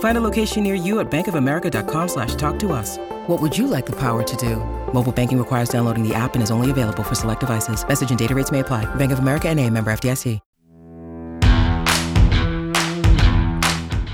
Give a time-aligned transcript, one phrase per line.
[0.00, 2.98] Find a location near you at bankofamerica.com slash talk to us.
[3.26, 4.56] What would you like the power to do?
[4.92, 7.86] Mobile banking requires downloading the app and is only available for select devices.
[7.88, 8.92] Message and data rates may apply.
[8.96, 10.40] Bank of America and a member FDIC.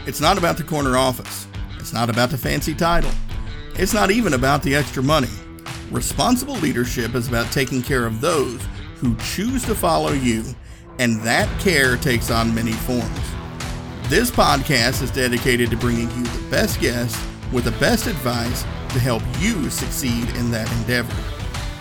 [0.06, 1.48] It's not about the corner office.
[1.80, 3.10] It's not about the fancy title.
[3.74, 5.28] It's not even about the extra money.
[5.90, 8.64] Responsible leadership is about taking care of those
[8.96, 10.44] who choose to follow you,
[11.00, 13.20] and that care takes on many forms.
[14.08, 19.00] This podcast is dedicated to bringing you the best guests with the best advice to
[19.00, 21.12] help you succeed in that endeavor.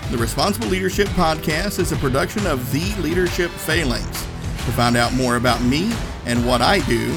[0.10, 4.08] The Responsible Leadership Podcast is a production of The Leadership Phalanx.
[4.08, 5.94] To find out more about me
[6.26, 7.10] and what I do,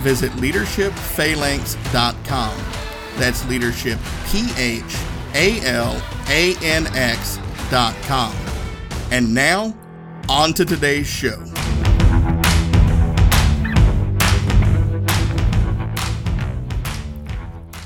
[0.00, 2.58] visit leadershipphalanx.com.
[3.20, 4.96] That's leadership, P H
[5.34, 8.34] A L A N X.com.
[9.12, 9.76] And now,
[10.28, 11.40] on to today's show.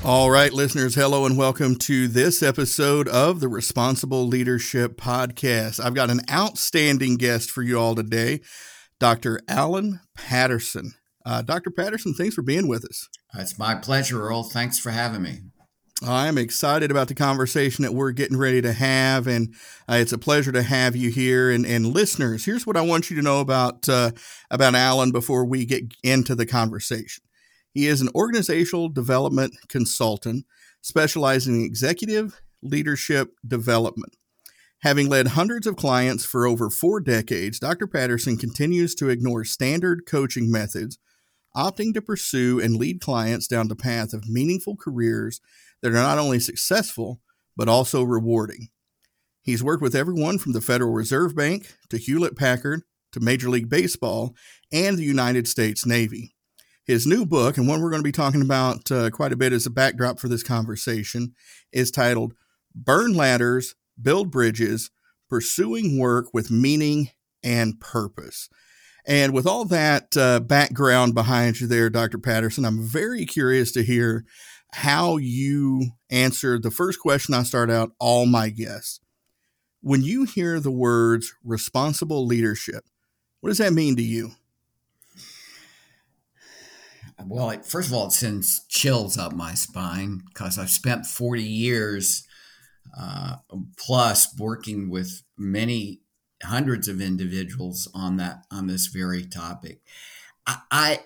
[0.03, 5.79] All right, listeners, hello and welcome to this episode of the Responsible Leadership Podcast.
[5.79, 8.41] I've got an outstanding guest for you all today,
[8.99, 9.39] Dr.
[9.47, 10.93] Alan Patterson.
[11.23, 11.69] Uh, Dr.
[11.69, 13.09] Patterson, thanks for being with us.
[13.35, 14.41] It's my pleasure, Earl.
[14.41, 15.41] Thanks for having me.
[16.03, 19.53] I'm excited about the conversation that we're getting ready to have, and
[19.87, 21.51] uh, it's a pleasure to have you here.
[21.51, 24.11] And, and listeners, here's what I want you to know about uh,
[24.49, 27.23] about Alan before we get into the conversation.
[27.73, 30.45] He is an organizational development consultant
[30.81, 34.15] specializing in executive leadership development.
[34.81, 37.85] Having led hundreds of clients for over four decades, Dr.
[37.85, 40.97] Patterson continues to ignore standard coaching methods,
[41.55, 45.39] opting to pursue and lead clients down the path of meaningful careers
[45.81, 47.21] that are not only successful,
[47.55, 48.69] but also rewarding.
[49.43, 52.81] He's worked with everyone from the Federal Reserve Bank to Hewlett Packard
[53.11, 54.35] to Major League Baseball
[54.71, 56.33] and the United States Navy.
[56.83, 59.53] His new book, and one we're going to be talking about uh, quite a bit
[59.53, 61.33] as a backdrop for this conversation,
[61.71, 62.33] is titled
[62.73, 64.89] Burn Ladders, Build Bridges
[65.29, 67.09] Pursuing Work with Meaning
[67.43, 68.49] and Purpose.
[69.05, 72.17] And with all that uh, background behind you there, Dr.
[72.17, 74.25] Patterson, I'm very curious to hear
[74.73, 78.99] how you answer the first question I start out all my guests.
[79.81, 82.85] When you hear the words responsible leadership,
[83.39, 84.31] what does that mean to you?
[87.27, 91.43] Well, it, first of all, it sends chills up my spine because I've spent 40
[91.43, 92.27] years
[92.97, 93.37] uh,
[93.77, 96.01] plus working with many
[96.43, 99.81] hundreds of individuals on that on this very topic.
[100.45, 100.99] I, I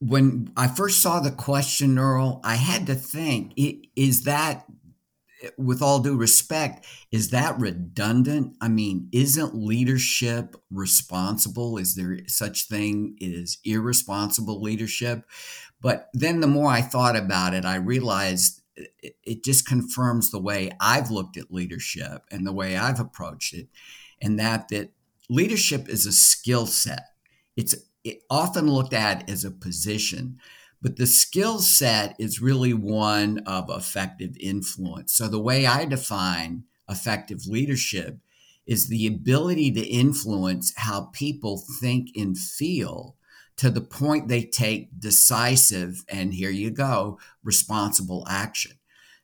[0.00, 3.52] when I first saw the question, Earl, I had to think:
[3.96, 4.64] is that
[5.56, 8.56] with all due respect, is that redundant?
[8.60, 11.78] I mean, isn't leadership responsible?
[11.78, 15.24] Is there such thing as irresponsible leadership?
[15.80, 20.70] But then the more I thought about it, I realized it, just confirms the way
[20.80, 23.68] I've looked at leadership and the way I've approached it,
[24.20, 24.90] and that that
[25.28, 27.04] leadership is a skill set.
[27.56, 27.74] It's
[28.04, 30.38] it often looked at as a position
[30.82, 35.12] but the skill set is really one of effective influence.
[35.12, 38.18] So, the way I define effective leadership
[38.66, 43.16] is the ability to influence how people think and feel
[43.56, 48.72] to the point they take decisive, and here you go, responsible action.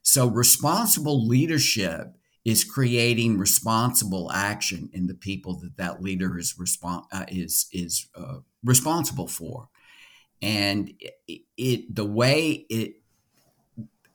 [0.03, 2.13] So, responsible leadership
[2.45, 8.37] is creating responsible action in the people that that leader is uh, is is uh,
[8.63, 9.69] responsible for
[10.41, 10.91] and
[11.27, 12.95] it, it the way it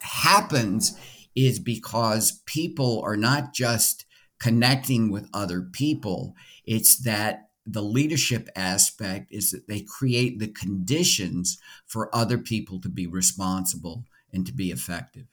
[0.01, 0.99] happens
[1.35, 4.05] is because people are not just
[4.39, 6.35] connecting with other people
[6.65, 12.89] it's that the leadership aspect is that they create the conditions for other people to
[12.89, 15.27] be responsible and to be effective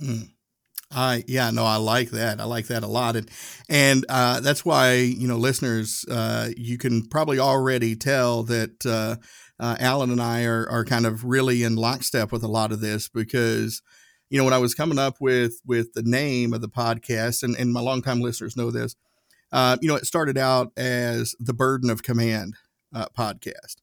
[0.00, 0.28] mm.
[0.94, 2.40] I yeah no I like that.
[2.40, 3.16] I like that a lot.
[3.16, 3.30] And
[3.68, 9.16] and uh, that's why you know listeners uh, you can probably already tell that uh,
[9.58, 12.80] uh, Alan and I are are kind of really in lockstep with a lot of
[12.80, 13.82] this because
[14.30, 17.56] you know when I was coming up with with the name of the podcast and
[17.56, 18.96] and my longtime listeners know this
[19.52, 22.54] uh, you know it started out as the Burden of Command
[22.94, 23.76] uh, podcast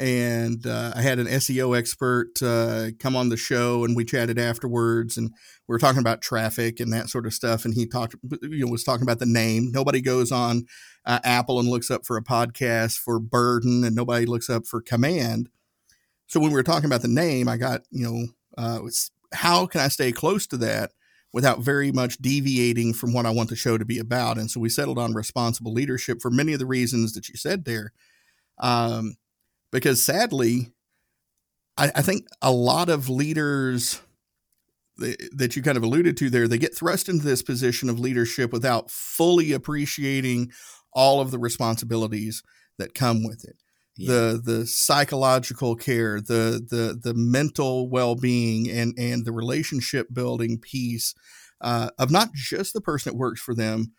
[0.00, 4.38] and uh, I had an SEO expert uh, come on the show, and we chatted
[4.38, 5.28] afterwards, and
[5.68, 7.66] we were talking about traffic and that sort of stuff.
[7.66, 9.70] And he talked, you know, was talking about the name.
[9.70, 10.64] Nobody goes on
[11.04, 14.80] uh, Apple and looks up for a podcast for burden, and nobody looks up for
[14.80, 15.50] command.
[16.28, 18.26] So when we were talking about the name, I got, you know,
[18.56, 18.80] uh,
[19.34, 20.92] how can I stay close to that
[21.30, 24.38] without very much deviating from what I want the show to be about?
[24.38, 27.66] And so we settled on responsible leadership for many of the reasons that you said
[27.66, 27.92] there.
[28.58, 29.16] Um,
[29.72, 30.72] because sadly,
[31.76, 34.00] I, I think a lot of leaders
[35.32, 38.52] that you kind of alluded to there, they get thrust into this position of leadership
[38.52, 40.52] without fully appreciating
[40.92, 42.42] all of the responsibilities
[42.78, 43.56] that come with it.
[43.96, 44.12] Yeah.
[44.12, 50.58] The the psychological care, the the the mental well being, and and the relationship building
[50.58, 51.14] piece
[51.60, 53.92] uh, of not just the person that works for them,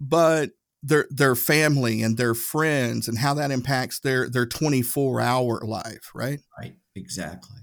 [0.00, 0.50] but
[0.82, 6.10] their their family and their friends and how that impacts their their 24 hour life
[6.14, 6.40] right?
[6.58, 7.58] Right exactly.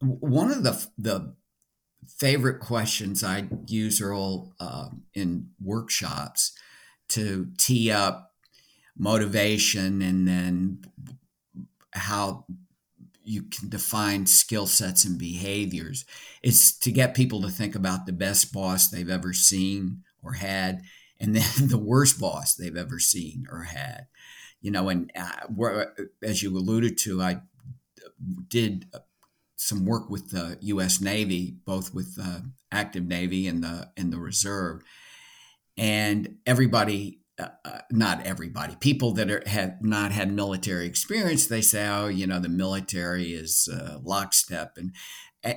[0.00, 1.34] One of the the
[2.06, 6.52] favorite questions i use earl uh, in workshops
[7.08, 8.34] to tee up
[8.96, 10.84] motivation and then
[11.92, 12.44] how
[13.24, 16.04] you can define skill sets and behaviors.
[16.42, 20.82] Is to get people to think about the best boss they've ever seen or had
[21.24, 24.06] and then the worst boss they've ever seen or had.
[24.60, 25.84] You know, and uh,
[26.22, 27.40] as you alluded to, I
[28.48, 28.86] did
[29.56, 31.00] some work with the U.S.
[31.00, 34.82] Navy, both with the active Navy and the and the Reserve,
[35.76, 37.20] and everybody.
[37.36, 38.76] Uh, uh, not everybody.
[38.76, 43.32] People that are, have not had military experience, they say, "Oh, you know, the military
[43.32, 44.92] is uh, lockstep," and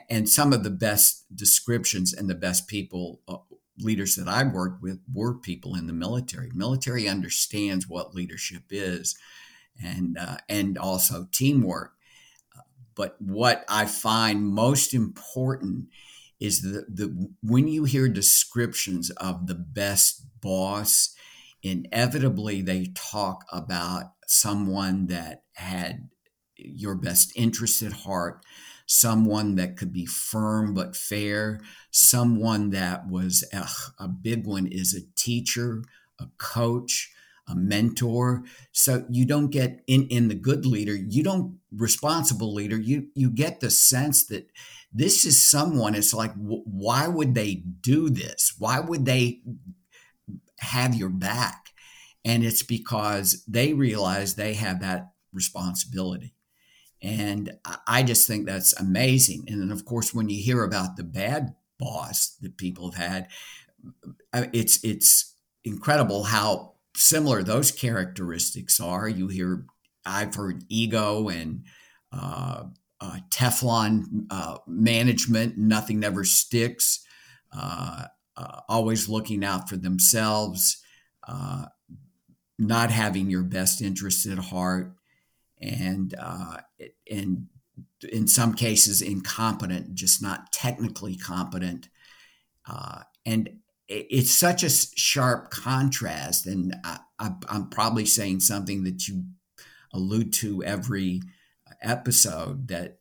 [0.09, 3.37] and some of the best descriptions and the best people uh,
[3.79, 6.51] leaders that I've worked with were people in the military.
[6.53, 9.17] Military understands what leadership is,
[9.81, 11.93] and uh, and also teamwork.
[12.95, 15.89] But what I find most important
[16.39, 21.15] is that the when you hear descriptions of the best boss,
[21.63, 26.09] inevitably they talk about someone that had
[26.55, 28.43] your best interest at heart,
[28.87, 31.59] someone that could be firm but fair,
[31.91, 33.67] someone that was a,
[34.03, 35.83] a big one is a teacher,
[36.19, 37.13] a coach,
[37.47, 38.43] a mentor.
[38.71, 43.29] So you don't get in in the good leader, you don't responsible leader, you you
[43.29, 44.49] get the sense that
[44.91, 48.55] this is someone it's like why would they do this?
[48.57, 49.41] Why would they
[50.59, 51.73] have your back?
[52.23, 56.33] And it's because they realize they have that responsibility.
[57.01, 59.45] And I just think that's amazing.
[59.47, 63.27] And then, of course, when you hear about the bad boss that people have had,
[64.33, 69.07] uh, it's it's incredible how similar those characteristics are.
[69.07, 69.65] You hear,
[70.05, 71.63] I've heard ego and
[72.11, 72.63] uh,
[72.99, 77.05] uh, Teflon uh, management, nothing never sticks,
[77.55, 78.05] uh,
[78.35, 80.81] uh, always looking out for themselves,
[82.59, 84.96] not having your best interests at heart
[85.61, 86.57] and uh,
[87.09, 87.47] and
[88.09, 91.89] in some cases incompetent, just not technically competent.
[92.69, 93.49] Uh, and
[93.87, 96.45] it's such a sharp contrast.
[96.45, 96.99] And I,
[97.49, 99.23] am probably saying something that you
[99.93, 101.21] allude to every
[101.81, 102.99] episode that,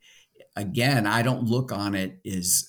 [0.55, 2.69] again, I don't look on it as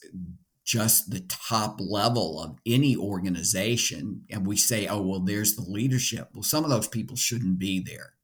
[0.65, 4.23] just the top level of any organization.
[4.29, 6.29] And we say, oh, well, there's the leadership.
[6.33, 8.16] Well, some of those people shouldn't be there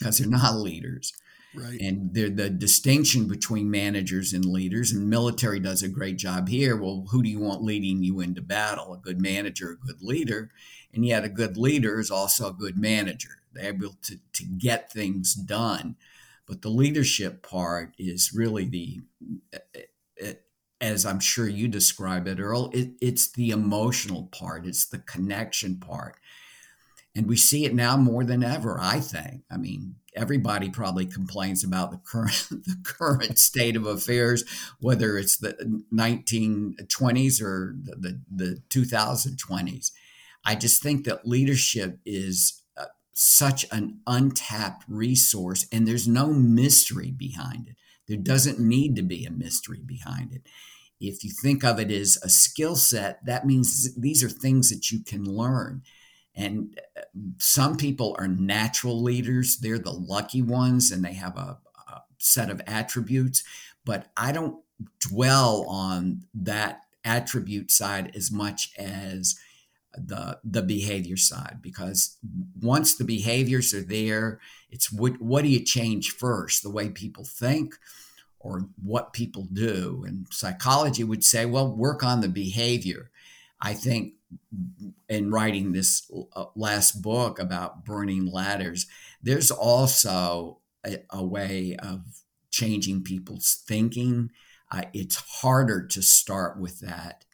[0.00, 1.12] because they're not leaders.
[1.54, 1.80] Right.
[1.80, 6.76] And the distinction between managers and leaders, and military does a great job here.
[6.76, 8.94] Well, who do you want leading you into battle?
[8.94, 10.50] A good manager, a good leader.
[10.94, 13.42] And yet, a good leader is also a good manager.
[13.52, 15.96] They're able to, to get things done.
[16.46, 19.00] But the leadership part is really the,
[19.52, 19.80] eh,
[20.20, 20.34] eh,
[20.80, 25.78] as I'm sure you describe it, Earl, it, it's the emotional part, it's the connection
[25.78, 26.16] part
[27.14, 29.42] and we see it now more than ever i think.
[29.50, 34.44] I mean everybody probably complains about the current the current state of affairs
[34.80, 39.92] whether it's the 1920s or the, the, the 2020s
[40.44, 47.10] i just think that leadership is uh, such an untapped resource and there's no mystery
[47.10, 47.76] behind it.
[48.08, 50.42] There doesn't need to be a mystery behind it.
[51.00, 54.90] If you think of it as a skill set, that means these are things that
[54.90, 55.82] you can learn.
[56.40, 57.02] And uh,
[57.38, 62.50] some people are natural leaders, they're the lucky ones, and they have a, a set
[62.50, 63.44] of attributes.
[63.84, 64.62] But I don't
[65.00, 69.38] dwell on that attribute side as much as
[69.94, 72.16] the the behavior side because
[72.62, 74.38] once the behaviors are there
[74.70, 76.62] it's what what do you change first?
[76.62, 77.74] The way people think
[78.38, 80.04] or what people do?
[80.06, 83.10] And psychology would say well work on the behavior.
[83.60, 84.14] I think
[85.08, 88.86] in writing this uh, last book about burning ladders
[89.22, 94.30] there's also a, a way of changing people's thinking
[94.70, 97.24] uh, it's harder to start with that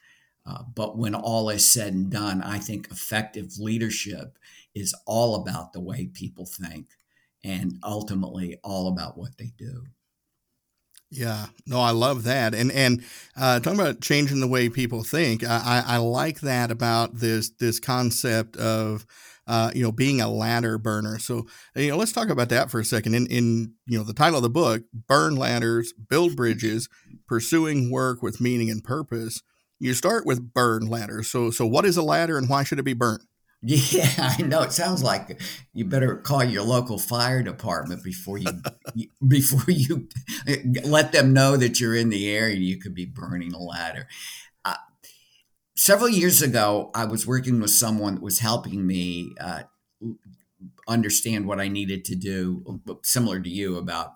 [0.47, 4.39] uh, but when all is said and done, I think effective leadership
[4.75, 6.87] is all about the way people think
[7.43, 9.87] and ultimately all about what they do.
[11.11, 13.05] Yeah, no, I love that, and and
[13.37, 17.79] uh, talking about changing the way people think, I, I like that about this this
[17.79, 19.07] concept of
[19.47, 21.21] uh, you know being a ladder burner.
[21.21, 21.47] So
[21.77, 23.15] you know, let's talk about that for a second.
[23.15, 26.89] In in you know the title of the book, "Burn Ladders, Build Bridges:
[27.29, 29.43] Pursuing Work with Meaning and Purpose."
[29.79, 31.29] you start with burn ladders.
[31.29, 33.21] So, so what is a ladder and why should it be burnt?
[33.69, 34.09] Yeah,
[34.39, 34.63] I know.
[34.63, 35.41] It sounds like
[35.73, 38.63] you better call your local fire department before you
[39.27, 40.09] before you
[40.85, 42.57] let them know that you're in the area.
[42.57, 44.07] You could be burning a ladder.
[44.65, 44.77] Uh,
[45.77, 49.65] several years ago, I was working with someone that was helping me uh,
[50.87, 54.13] understand what I needed to do, similar to you about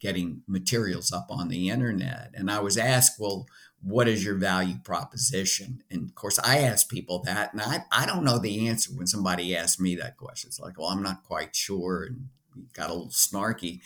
[0.00, 2.30] getting materials up on the internet.
[2.34, 3.46] And I was asked, well
[3.82, 5.82] what is your value proposition?
[5.90, 9.06] And of course, I ask people that, and I, I don't know the answer when
[9.06, 10.48] somebody asks me that question.
[10.48, 12.28] It's like, well, I'm not quite sure, and
[12.74, 13.80] got a little snarky.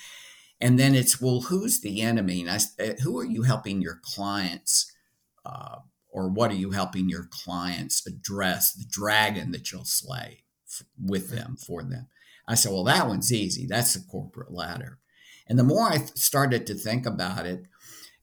[0.61, 2.41] And then it's, well, who's the enemy?
[2.41, 4.93] And I, uh, who are you helping your clients,
[5.45, 5.77] uh,
[6.11, 8.73] or what are you helping your clients address?
[8.73, 10.45] The dragon that you'll slay
[11.03, 12.09] with them for them.
[12.49, 13.67] I said, well, that one's easy.
[13.67, 14.99] That's the corporate ladder.
[15.49, 17.67] And the more I started to think about it,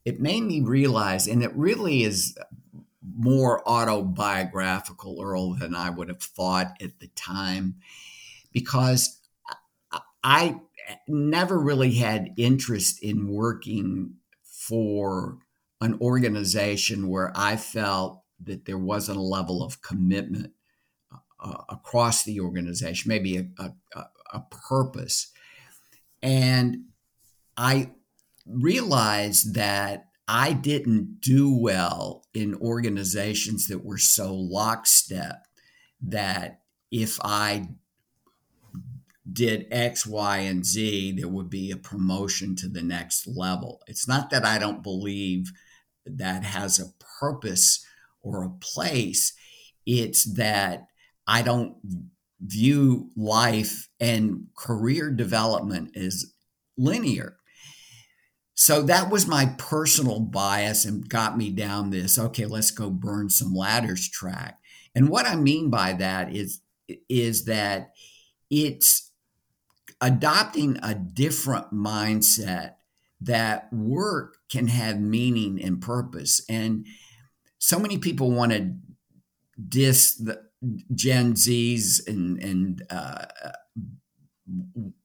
[0.06, 2.38] it made me realize, and it really is
[3.16, 7.76] more autobiographical, Earl, than I would have thought at the time,
[8.52, 9.20] because
[10.24, 10.62] I
[11.08, 15.38] never really had interest in working for
[15.82, 20.54] an organization where I felt that there wasn't a level of commitment
[21.40, 25.32] uh, across the organization, maybe a, a, a purpose.
[26.22, 26.86] And
[27.58, 27.92] I
[28.46, 35.46] realized that I didn't do well in organizations that were so lockstep
[36.02, 37.70] that if I
[39.32, 43.82] did X, Y, and Z, there would be a promotion to the next level.
[43.88, 45.52] It's not that I don't believe
[46.06, 47.86] that has a purpose
[48.22, 49.34] or a place,
[49.86, 50.88] it's that
[51.28, 51.76] I don't
[52.40, 56.34] view life and career development as
[56.78, 57.38] linear
[58.64, 63.30] so that was my personal bias and got me down this, okay, let's go burn
[63.30, 64.58] some ladders track.
[64.96, 66.62] And what I mean by that is,
[67.10, 67.92] is that
[68.50, 69.12] it's
[70.00, 72.76] adopting a different mindset
[73.20, 76.42] that work can have meaning and purpose.
[76.48, 76.86] And
[77.60, 78.76] so many people want to
[79.68, 80.42] diss the
[80.96, 83.26] Gen Zs and, and uh,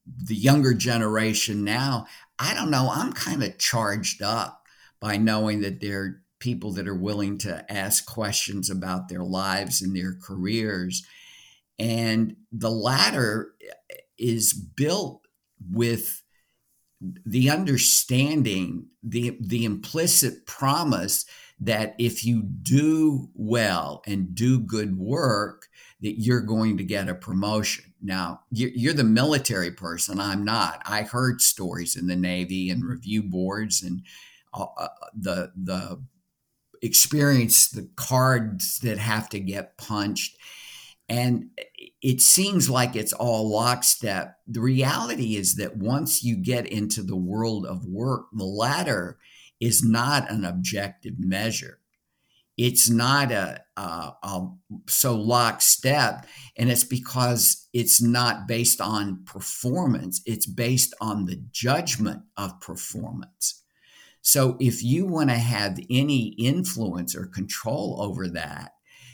[0.07, 2.07] the younger generation now,
[2.39, 4.63] I don't know, I'm kind of charged up
[5.01, 9.83] by knowing that there are people that are willing to ask questions about their lives
[9.83, 11.05] and their careers.
[11.79, 13.53] And the ladder
[14.19, 15.27] is built
[15.71, 16.23] with
[17.01, 21.25] the understanding, the, the implicit promise
[21.61, 25.68] that if you do well and do good work,
[26.01, 27.93] that you're going to get a promotion.
[28.01, 30.21] Now, you're the military person.
[30.21, 30.83] I'm not.
[30.87, 34.03] I heard stories in the Navy and review boards and
[34.55, 36.03] uh, uh, the the
[36.81, 40.37] experience, the cards that have to get punched,
[41.09, 41.51] and
[42.01, 44.37] it seems like it's all lockstep.
[44.47, 49.19] The reality is that once you get into the world of work, the ladder
[49.61, 51.81] is not an objective measure
[52.59, 54.49] it's not a, a, a,
[54.89, 62.23] so lockstep and it's because it's not based on performance it's based on the judgment
[62.37, 63.63] of performance.
[64.21, 68.73] So if you want to have any influence or control over that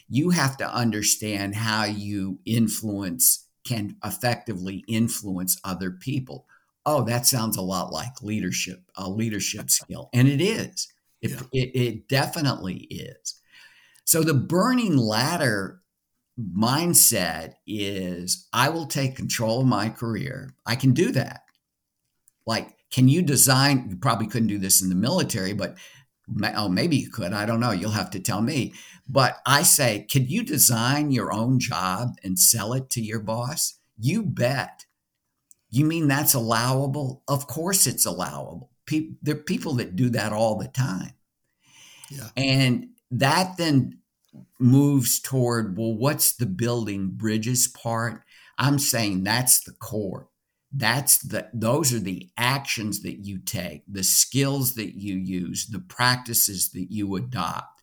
[0.09, 6.47] you have to understand how you influence can effectively influence other people.
[6.87, 10.89] Oh that sounds a lot like leadership a leadership skill and it is
[11.25, 11.63] It, yeah.
[11.63, 13.41] it, it definitely is.
[14.05, 15.81] So the burning ladder
[16.39, 20.55] mindset is I will take control of my career.
[20.67, 21.41] I can do that.
[22.47, 23.87] Like, can you design?
[23.89, 25.77] You probably couldn't do this in the military, but
[26.55, 27.33] oh, maybe you could.
[27.33, 27.73] I don't know.
[27.73, 28.75] You'll have to tell me.
[29.09, 33.79] But I say, could you design your own job and sell it to your boss?
[33.99, 34.85] You bet.
[35.71, 37.23] You mean that's allowable?
[37.27, 38.71] Of course it's allowable.
[38.87, 41.13] Pe- there are people that do that all the time.
[42.11, 42.29] Yeah.
[42.37, 43.99] And that then
[44.59, 48.23] moves toward, well, what's the building bridges part?
[48.59, 50.29] I'm saying that's the core.
[50.77, 55.79] That's the those are the actions that you take, the skills that you use, the
[55.79, 57.81] practices that you adopt.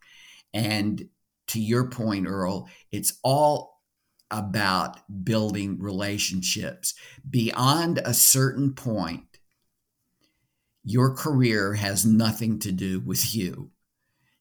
[0.53, 1.07] And
[1.47, 3.81] to your point, Earl, it's all
[4.29, 6.93] about building relationships.
[7.29, 9.23] Beyond a certain point,
[10.83, 13.71] your career has nothing to do with you.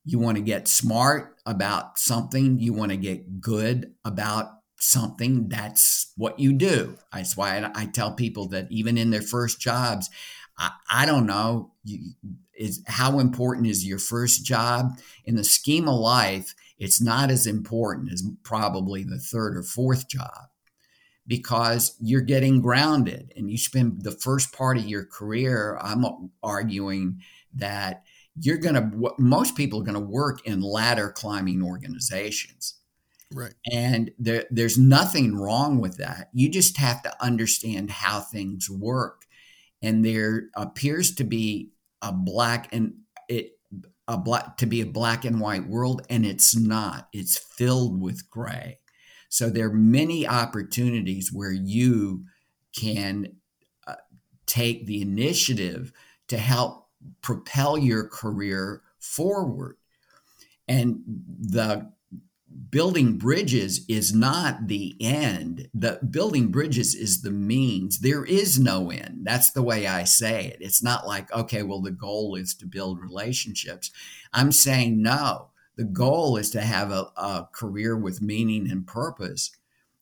[0.04, 4.46] You want to get smart about something, you want to get good about
[4.78, 6.96] something, that's what you do.
[7.12, 10.08] That's why I, tell people that even in their first jobs,
[10.56, 12.12] I, I don't know, you,
[12.54, 16.54] is how important is your first job in the scheme of life?
[16.78, 20.49] It's not as important as probably the third or fourth job
[21.30, 25.78] because you're getting grounded and you spend the first part of your career.
[25.80, 26.04] I'm
[26.42, 27.20] arguing
[27.54, 28.02] that
[28.34, 32.80] you're going to, most people are going to work in ladder climbing organizations.
[33.32, 33.54] Right.
[33.72, 36.30] And there, there's nothing wrong with that.
[36.32, 39.22] You just have to understand how things work.
[39.80, 41.70] And there appears to be
[42.02, 42.94] a black and
[43.28, 43.52] it
[44.08, 47.08] a black to be a black and white world, and it's not.
[47.12, 48.79] It's filled with gray.
[49.30, 52.24] So there are many opportunities where you
[52.76, 53.36] can
[53.86, 53.94] uh,
[54.46, 55.92] take the initiative
[56.28, 56.88] to help
[57.22, 59.76] propel your career forward.
[60.68, 61.90] And the
[62.70, 65.68] building bridges is not the end.
[65.72, 68.00] The building bridges is the means.
[68.00, 69.20] There is no end.
[69.22, 70.58] That's the way I say it.
[70.60, 73.90] It's not like, okay, well, the goal is to build relationships.
[74.32, 75.49] I'm saying no.
[75.80, 79.50] The goal is to have a, a career with meaning and purpose.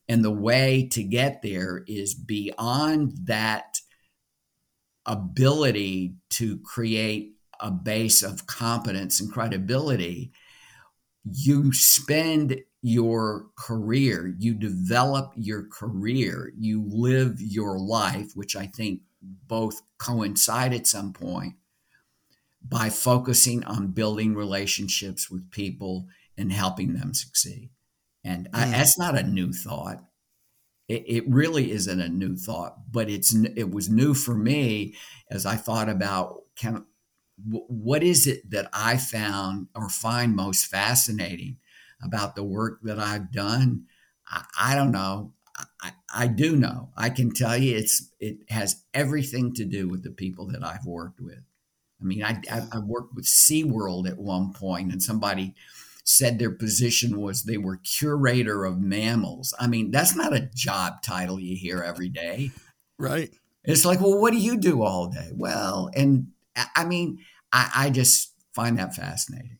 [0.09, 3.79] And the way to get there is beyond that
[5.05, 10.33] ability to create a base of competence and credibility
[11.23, 18.99] you spend your career, you develop your career, you live your life, which I think
[19.47, 21.53] both coincide at some point
[22.67, 27.69] by focusing on building relationships with people and helping them succeed.
[28.23, 30.03] And I, that's not a new thought.
[30.87, 34.95] It, it really isn't a new thought, but it's it was new for me
[35.29, 36.85] as I thought about can
[37.47, 41.57] what is it that I found or find most fascinating
[42.03, 43.85] about the work that I've done?
[44.27, 45.33] I, I don't know.
[45.81, 46.89] I, I, do know.
[46.95, 50.85] I can tell you it's it has everything to do with the people that I've
[50.85, 51.41] worked with.
[52.01, 55.53] I mean, I, I, worked with SeaWorld at one point, and somebody
[56.03, 59.53] said their position was they were curator of mammals.
[59.59, 62.51] I mean, that's not a job title you hear every day.
[62.97, 63.31] Right.
[63.63, 65.29] It's like, well, what do you do all day?
[65.33, 66.27] Well, and
[66.75, 67.19] I mean,
[67.51, 69.59] I, I just find that fascinating.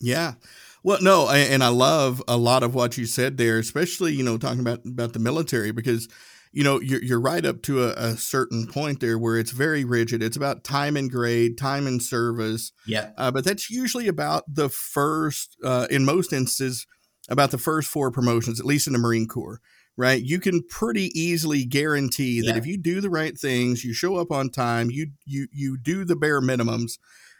[0.00, 0.34] Yeah.
[0.82, 4.36] Well, no, and I love a lot of what you said there, especially you know
[4.36, 6.08] talking about about the military because
[6.54, 9.84] you know you're you're right up to a, a certain point there where it's very
[9.84, 10.22] rigid.
[10.22, 12.72] It's about time and grade, time and service.
[12.86, 13.10] Yeah.
[13.18, 16.86] Uh, but that's usually about the first, uh, in most instances,
[17.28, 19.60] about the first four promotions, at least in the Marine Corps
[19.96, 20.22] right?
[20.22, 22.56] You can pretty easily guarantee that yeah.
[22.56, 26.04] if you do the right things, you show up on time, you you you do
[26.04, 26.98] the bare minimums,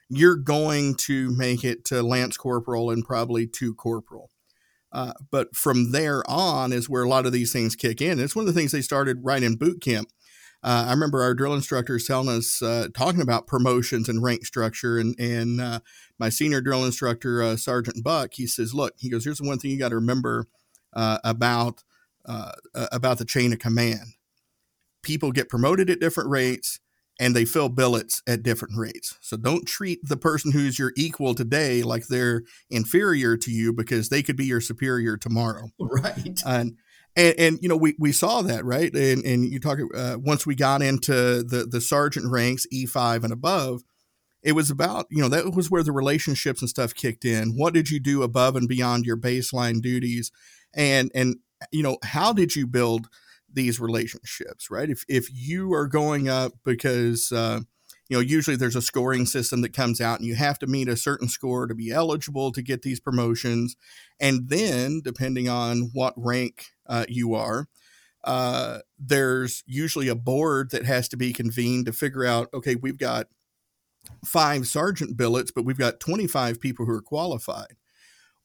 [0.09, 4.31] you're going to make it to lance corporal and probably to corporal.
[4.95, 8.21] Uh, but from there on is where a lot of these things kick in.
[8.21, 10.09] It's one of the things they started right in boot camp.
[10.63, 14.99] Uh, I remember our drill instructors telling us, uh, talking about promotions and rank structure.
[14.99, 15.81] And, and uh,
[16.19, 19.59] my senior drill instructor, uh, Sergeant Buck, he says, Look, he goes, here's the one
[19.59, 20.47] thing you got to remember
[20.95, 21.83] uh, about
[22.27, 22.53] uh,
[22.91, 24.15] about the chain of command.
[25.03, 26.81] People get promoted at different rates
[27.21, 29.17] and they fill billets at different rates.
[29.21, 34.09] So don't treat the person who's your equal today like they're inferior to you because
[34.09, 35.71] they could be your superior tomorrow.
[35.79, 36.43] Right.
[36.45, 36.77] And
[37.17, 40.45] and, and you know we, we saw that right and and you talk uh, once
[40.45, 43.83] we got into the the sergeant ranks E5 and above
[44.43, 47.73] it was about you know that was where the relationships and stuff kicked in what
[47.73, 50.33] did you do above and beyond your baseline duties
[50.75, 51.37] and and
[51.73, 53.09] you know, how did you build
[53.55, 54.91] these relationships, right?
[54.91, 57.61] If if you are going up because uh,
[58.09, 60.89] you know, usually there's a scoring system that comes out and you have to meet
[60.89, 63.77] a certain score to be eligible to get these promotions.
[64.21, 67.67] And then, depending on what rank uh, you are,
[68.23, 72.99] uh, there's usually a board that has to be convened to figure out okay, we've
[72.99, 73.29] got
[74.25, 77.77] five sergeant billets, but we've got 25 people who are qualified.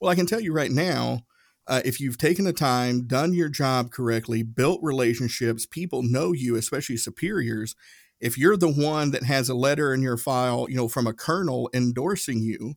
[0.00, 1.20] Well, I can tell you right now,
[1.66, 6.56] uh, if you've taken the time, done your job correctly, built relationships, people know you,
[6.56, 7.76] especially superiors.
[8.20, 11.12] If you're the one that has a letter in your file, you know, from a
[11.12, 12.74] colonel endorsing you,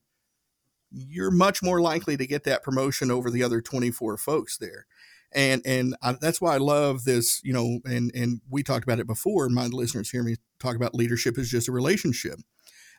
[0.91, 4.85] you're much more likely to get that promotion over the other 24 folks there.
[5.35, 8.99] And and I, that's why I love this, you know, and and we talked about
[8.99, 9.49] it before.
[9.49, 12.39] My listeners hear me talk about leadership is just a relationship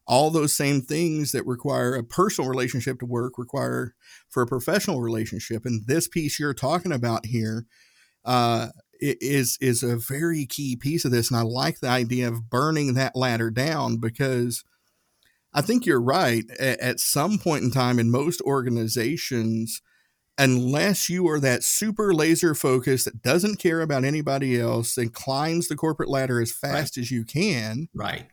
[0.06, 3.94] all those same things that require a personal relationship to work require
[4.28, 5.64] for a professional relationship.
[5.64, 7.66] And this piece you're talking about here
[8.24, 8.68] uh,
[9.00, 11.30] is is a very key piece of this.
[11.30, 14.64] And I like the idea of burning that ladder down because
[15.52, 16.44] I think you're right.
[16.58, 19.80] At some point in time, in most organizations,
[20.36, 25.68] unless you are that super laser focused that doesn't care about anybody else and climbs
[25.68, 27.02] the corporate ladder as fast right.
[27.02, 28.26] as you can, right?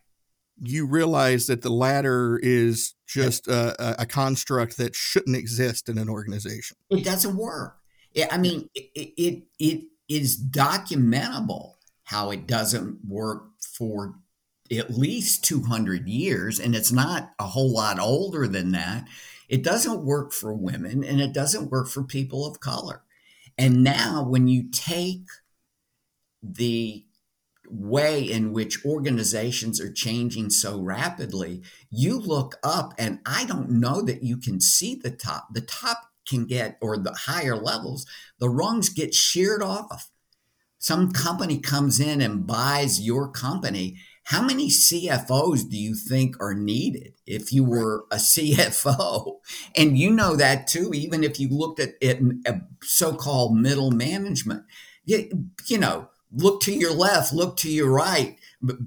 [0.62, 6.08] You realize that the ladder is just a, a, construct that shouldn't exist in an
[6.08, 6.78] organization.
[6.90, 7.78] It doesn't work.
[8.32, 14.16] I mean, it, it, it is documentable how it doesn't work for
[14.72, 19.08] at least 200 years, and it's not a whole lot older than that.
[19.50, 23.04] It doesn't work for women and it doesn't work for people of color.
[23.58, 25.28] And now, when you take
[26.42, 27.06] the
[27.72, 34.02] way in which organizations are changing so rapidly, you look up and I don't know
[34.02, 35.48] that you can see the top.
[35.54, 38.06] The top can get, or the higher levels,
[38.40, 40.12] the rungs get sheared off.
[40.78, 43.98] Some company comes in and buys your company.
[44.26, 49.38] How many CFOs do you think are needed if you were a CFO?
[49.76, 52.22] And you know that too, even if you looked at it,
[52.82, 54.64] so called middle management.
[55.06, 55.30] You,
[55.68, 58.38] you know, look to your left, look to your right.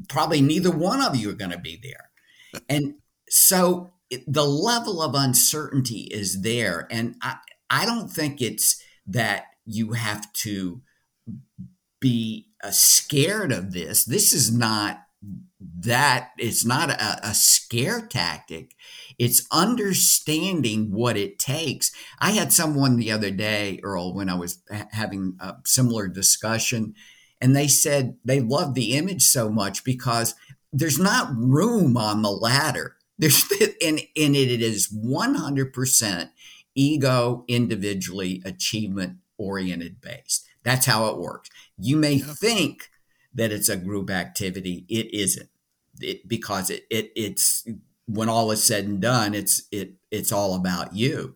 [0.08, 2.62] Probably neither one of you are going to be there.
[2.68, 2.94] And
[3.28, 3.90] so
[4.26, 6.86] the level of uncertainty is there.
[6.90, 7.36] And I,
[7.70, 10.82] I don't think it's that you have to
[12.00, 14.04] be uh, scared of this.
[14.04, 15.00] This is not
[15.80, 18.74] that, it's not a, a scare tactic.
[19.18, 21.92] It's understanding what it takes.
[22.18, 26.94] I had someone the other day, Earl, when I was ha- having a similar discussion,
[27.44, 30.34] and they said they loved the image so much because
[30.72, 32.96] there's not room on the ladder.
[33.18, 33.44] There's
[33.84, 36.30] and, and it is 100%
[36.74, 40.46] ego individually achievement oriented based.
[40.64, 41.50] That's how it works.
[41.78, 42.32] You may yeah.
[42.32, 42.88] think
[43.34, 44.86] that it's a group activity.
[44.88, 45.50] It isn't.
[46.00, 47.68] It, because it, it it's
[48.06, 51.34] when all is said and done, it's it it's all about you.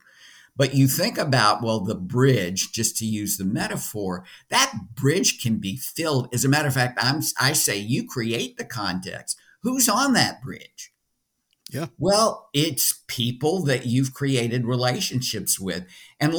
[0.59, 5.59] But you think about, well, the bridge, just to use the metaphor, that bridge can
[5.59, 6.29] be filled.
[6.35, 9.39] As a matter of fact, I'm, I say you create the context.
[9.63, 10.93] Who's on that bridge?
[11.71, 11.87] Yeah.
[11.97, 15.87] Well, it's people that you've created relationships with.
[16.19, 16.35] And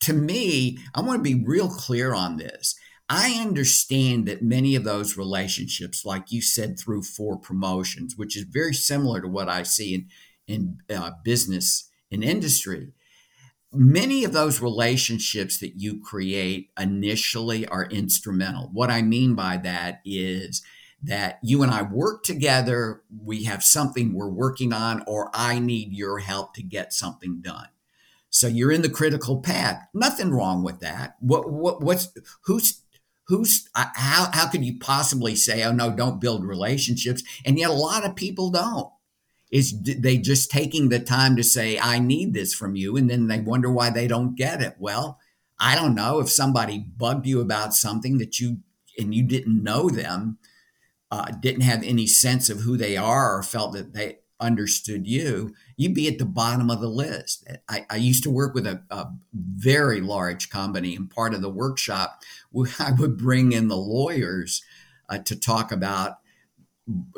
[0.00, 2.74] to me, I want to be real clear on this.
[3.08, 8.44] I understand that many of those relationships, like you said, through four promotions, which is
[8.44, 10.08] very similar to what I see in,
[10.46, 12.92] in uh, business and industry,
[13.72, 18.70] many of those relationships that you create initially are instrumental.
[18.72, 20.62] What I mean by that is
[21.02, 25.92] that you and I work together, we have something we're working on, or I need
[25.92, 27.68] your help to get something done.
[28.30, 29.82] So you're in the critical path.
[29.92, 31.16] Nothing wrong with that.
[31.20, 32.08] What what what's
[32.46, 32.82] who's
[33.26, 37.74] who's how how could you possibly say oh no don't build relationships and yet a
[37.74, 38.90] lot of people don't
[39.52, 42.96] is they just taking the time to say, I need this from you.
[42.96, 44.76] And then they wonder why they don't get it.
[44.78, 45.20] Well,
[45.60, 48.60] I don't know if somebody bugged you about something that you,
[48.98, 50.38] and you didn't know them,
[51.10, 55.54] uh, didn't have any sense of who they are or felt that they understood you,
[55.76, 57.46] you'd be at the bottom of the list.
[57.68, 61.48] I, I used to work with a, a, very large company, and part of the
[61.48, 62.22] workshop,
[62.78, 64.62] I would bring in the lawyers
[65.08, 66.18] uh, to talk about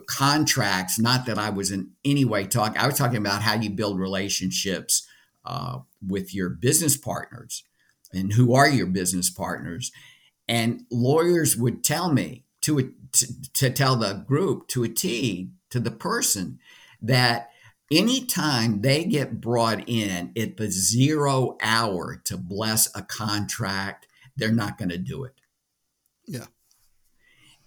[0.07, 0.99] contracts.
[0.99, 2.79] Not that I was in any way talking.
[2.79, 5.07] I was talking about how you build relationships
[5.45, 7.65] uh, with your business partners,
[8.13, 9.93] and who are your business partners.
[10.47, 15.81] And lawyers would tell me to, to, to tell the group to a T to
[15.81, 16.59] the person
[17.03, 17.51] that
[17.91, 24.79] anytime they get brought in at the zero hour to bless a contract, they're not
[24.79, 25.35] going to do it.
[26.27, 26.47] Yeah.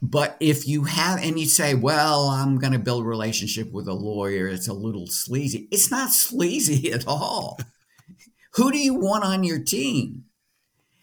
[0.01, 3.87] But if you have and you say well i'm going to build a relationship with
[3.87, 7.59] a lawyer it's a little sleazy it's not sleazy at all.
[8.53, 10.23] Who do you want on your team?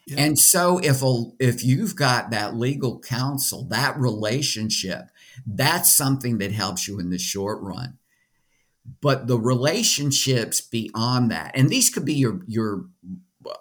[0.07, 0.21] Yeah.
[0.21, 5.05] and so if a, if you've got that legal counsel that relationship
[5.47, 7.97] that's something that helps you in the short run.
[9.01, 12.85] But the relationships beyond that and these could be your your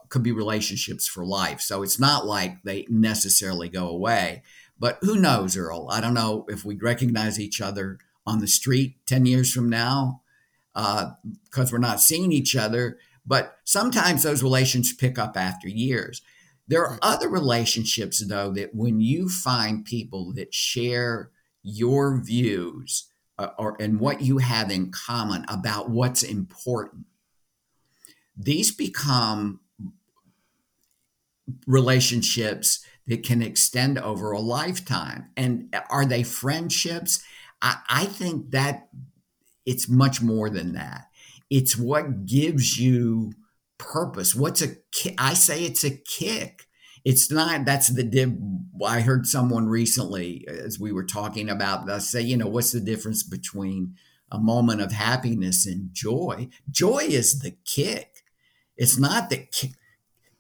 [0.08, 1.60] could be relationships for life.
[1.60, 4.42] So it's not like they necessarily go away
[4.78, 5.88] but who knows, Earl?
[5.90, 10.22] I don't know if we'd recognize each other on the street 10 years from now
[10.74, 11.12] because
[11.56, 12.98] uh, we're not seeing each other.
[13.26, 16.20] But sometimes those relations pick up after years.
[16.66, 21.30] There are other relationships, though, that when you find people that share
[21.62, 23.08] your views
[23.38, 27.06] uh, or and what you have in common about what's important,
[28.36, 29.60] these become
[31.66, 35.30] relationships that can extend over a lifetime.
[35.36, 37.22] And are they friendships?
[37.60, 38.88] I, I think that
[39.66, 41.06] it's much more than that.
[41.50, 43.32] It's what gives you
[43.78, 44.34] purpose.
[44.34, 44.76] What's a
[45.18, 46.66] I say it's a kick.
[47.04, 47.66] It's not.
[47.66, 48.34] That's the div.
[48.84, 52.72] I heard someone recently, uh, as we were talking about, I say, you know, what's
[52.72, 53.94] the difference between
[54.32, 56.48] a moment of happiness and joy?
[56.70, 58.22] Joy is the kick.
[58.76, 59.64] It's not that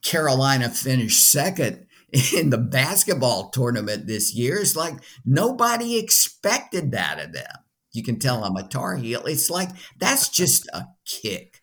[0.02, 1.83] Carolina finished second
[2.34, 4.58] in the basketball tournament this year.
[4.58, 7.52] It's like nobody expected that of them.
[7.92, 9.24] You can tell I'm a Tar Heel.
[9.26, 11.60] It's like that's just a kick.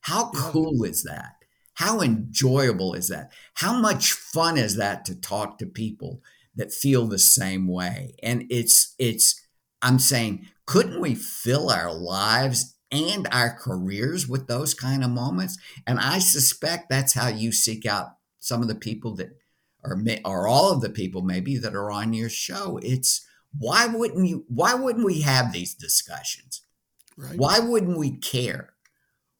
[0.00, 1.32] How cool is that?
[1.74, 3.32] How enjoyable is that?
[3.54, 6.22] How much fun is that to talk to people
[6.54, 8.14] that feel the same way?
[8.22, 9.40] And it's it's
[9.82, 15.58] I'm saying, couldn't we fill our lives and our careers with those kind of moments?
[15.86, 19.36] And I suspect that's how you seek out some of the people that
[19.86, 22.78] or may, or all of the people maybe that are on your show.
[22.82, 23.26] It's
[23.58, 24.44] why wouldn't you?
[24.48, 26.62] Why wouldn't we have these discussions?
[27.16, 27.36] Right.
[27.36, 28.74] Why wouldn't we care?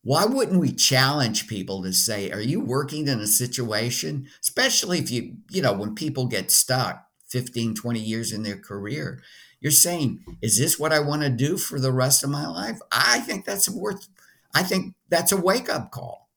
[0.06, 5.10] Why wouldn't we challenge people to say, are you working in a situation, especially if
[5.10, 9.20] you, you know, when people get stuck 15, 20 years in their career,
[9.58, 12.78] you're saying, is this what I want to do for the rest of my life?
[12.92, 14.06] I think that's worth,
[14.54, 16.30] I think that's a wake up call.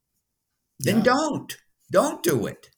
[0.80, 1.04] Then yeah.
[1.04, 1.58] don't,
[1.92, 2.72] don't do it.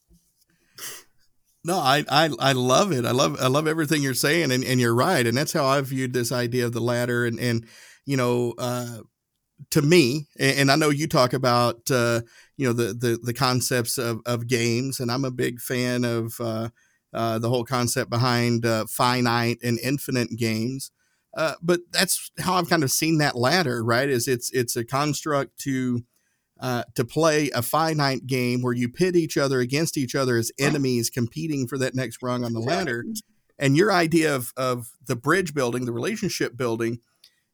[1.64, 3.06] No, I, I I love it.
[3.06, 5.26] I love I love everything you're saying, and, and you're right.
[5.26, 7.26] And that's how I viewed this idea of the ladder.
[7.26, 7.68] And and
[8.06, 9.02] you know, uh,
[9.70, 12.22] to me, and, and, I know you talk about uh,
[12.58, 16.40] you know the, the the concepts of of games, and I'm a big fan of
[16.42, 16.70] uh,
[17.14, 20.92] uh the whole concept behind uh, finite and infinite games.
[21.38, 23.84] Uh, but that's how I've kind of seen that ladder.
[23.84, 24.10] Right?
[24.10, 26.04] Is it's it's a construct to
[26.62, 30.52] uh, to play a finite game where you pit each other against each other as
[30.60, 33.04] enemies competing for that next rung on the ladder.
[33.58, 37.00] And your idea of, of the bridge building, the relationship building,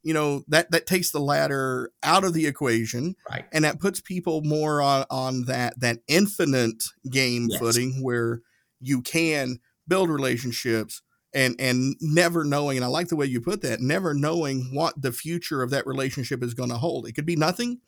[0.03, 3.15] you know, that, that takes the ladder out of the equation.
[3.29, 3.45] Right.
[3.53, 7.59] And that puts people more on, on that, that infinite game yes.
[7.59, 8.41] footing where
[8.81, 11.01] you can build relationships
[11.33, 15.01] and and never knowing and I like the way you put that never knowing what
[15.01, 17.79] the future of that relationship is going to hold it could be nothing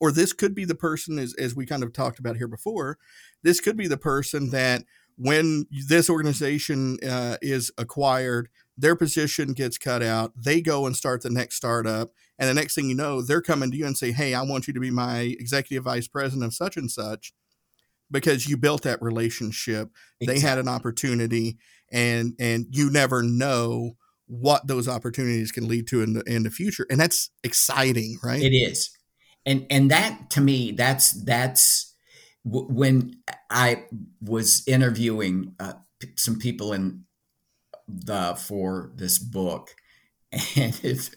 [0.00, 2.98] or this could be the person as, as we kind of talked about here before
[3.42, 4.84] this could be the person that
[5.16, 11.22] when this organization uh, is acquired their position gets cut out they go and start
[11.22, 14.12] the next startup and the next thing you know they're coming to you and say
[14.12, 17.32] hey i want you to be my executive vice president of such and such
[18.10, 20.26] because you built that relationship exactly.
[20.26, 21.58] they had an opportunity
[21.90, 26.50] and and you never know what those opportunities can lead to in the in the
[26.50, 28.90] future and that's exciting right it is
[29.48, 31.94] and and that to me that's that's
[32.44, 33.14] when
[33.50, 33.84] i
[34.20, 35.72] was interviewing uh,
[36.14, 37.04] some people in
[37.88, 39.74] the for this book
[40.56, 41.14] and if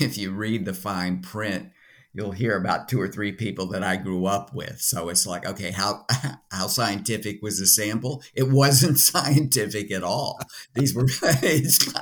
[0.00, 1.70] if you read the fine print
[2.16, 4.80] you'll hear about two or three people that I grew up with.
[4.80, 6.06] So it's like, okay, how
[6.50, 8.22] how scientific was the sample?
[8.34, 10.40] It wasn't scientific at all.
[10.74, 11.06] These were,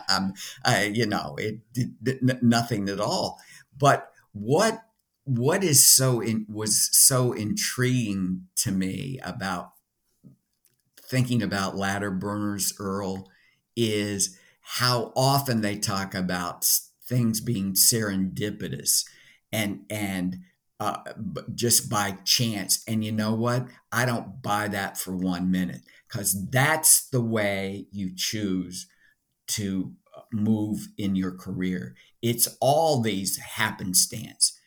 [0.08, 0.32] um,
[0.64, 3.40] I, you know, it did nothing at all.
[3.76, 4.84] But what
[5.24, 9.72] what is so in, was so intriguing to me about
[11.00, 13.30] thinking about ladder burners, Earl,
[13.76, 16.66] is how often they talk about
[17.06, 19.04] things being serendipitous
[19.52, 20.38] and and
[20.80, 20.98] uh,
[21.54, 22.82] just by chance.
[22.88, 23.66] And you know what?
[23.92, 28.86] I don't buy that for one minute because that's the way you choose
[29.46, 31.94] to uh, move in your career.
[32.20, 34.58] It's all these happenstance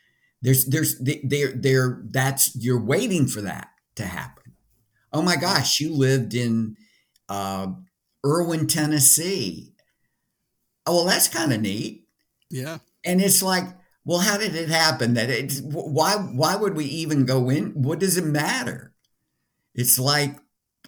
[0.41, 4.53] there's there's there there that's you're waiting for that to happen.
[5.11, 6.75] Oh my gosh, you lived in
[7.29, 7.67] uh,
[8.25, 9.73] Erwin, Tennessee
[10.87, 12.07] oh, well, that's kind of neat.
[12.49, 12.79] Yeah.
[13.03, 13.65] And it's like,
[14.05, 15.13] well, how did it happen?
[15.15, 17.71] That it why why would we even go in?
[17.71, 18.93] What does it matter?
[19.75, 20.37] It's like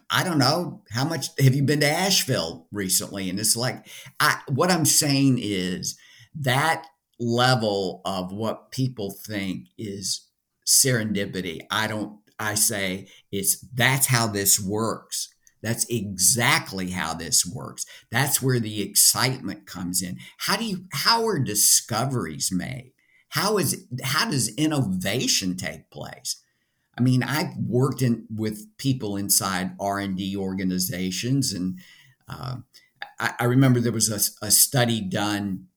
[0.10, 3.30] I don't know how much have you been to Asheville recently?
[3.30, 3.86] And it's like
[4.22, 5.98] I what I'm saying is
[6.40, 6.88] that
[7.20, 10.28] level of what people think is
[10.66, 11.62] serendipity.
[11.70, 15.30] I don't I say it's that's how this works.
[15.62, 17.86] That's exactly how this works.
[18.10, 20.18] That's where the excitement comes in.
[20.38, 22.94] How do you how are discoveries made?
[23.30, 26.42] How is how does innovation take place?
[26.98, 31.80] I mean, I've worked in with people inside R and D organizations, and
[32.28, 32.58] uh,
[33.20, 35.68] I, I, remember there was a, a study done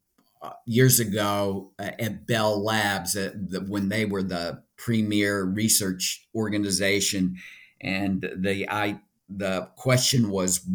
[0.42, 3.32] uh, years ago uh, at Bell Labs uh,
[3.66, 7.36] when they were the premier research organization,
[7.80, 10.66] and the I the question was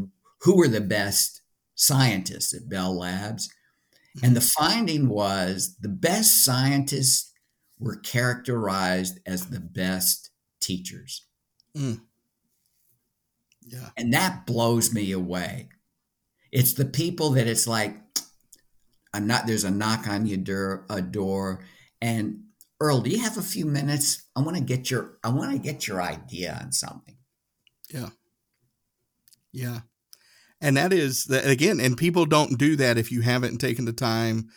[0.42, 1.42] who were the best
[1.76, 3.54] scientists at Bell Labs,
[4.24, 7.34] and the finding was the best scientists
[7.80, 11.26] were characterized as the best teachers.
[11.76, 12.02] Mm.
[13.68, 13.90] Yeah.
[13.98, 15.70] And that blows me away.
[16.52, 17.98] It's the people that it's like,
[19.14, 21.64] I'm not, there's a knock on your door, a door.
[22.02, 22.44] And
[22.80, 24.24] Earl, do you have a few minutes?
[24.36, 27.18] I want to get your, I want to get your idea on something.
[27.90, 28.10] Yeah.
[29.52, 29.80] Yeah.
[30.60, 33.94] And that is that again, and people don't do that if you haven't taken the
[33.94, 34.50] time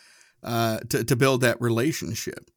[0.43, 2.49] uh, to, to build that relationship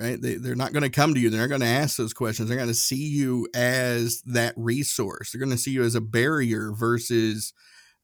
[0.00, 0.20] right?
[0.20, 1.28] They, they're not going to come to you.
[1.28, 2.48] They're not going to ask those questions.
[2.48, 5.30] They're going to see you as that resource.
[5.30, 7.52] They're going to see you as a barrier versus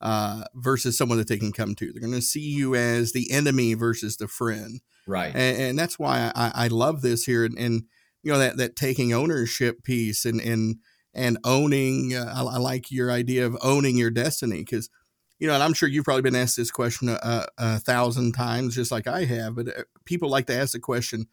[0.01, 1.93] uh, versus someone that they can come to.
[1.93, 4.81] They're going to see you as the enemy versus the friend.
[5.07, 5.35] Right.
[5.35, 7.45] And, and that's why I, I love this here.
[7.45, 7.85] And, and,
[8.23, 10.77] you know, that, that taking ownership piece and, and,
[11.15, 14.91] and owning, uh, I, I, like your idea of owning your destiny because,
[15.39, 18.75] you know, and I'm sure you've probably been asked this question a, a thousand times,
[18.75, 21.27] just like I have, but uh, people like to ask the question,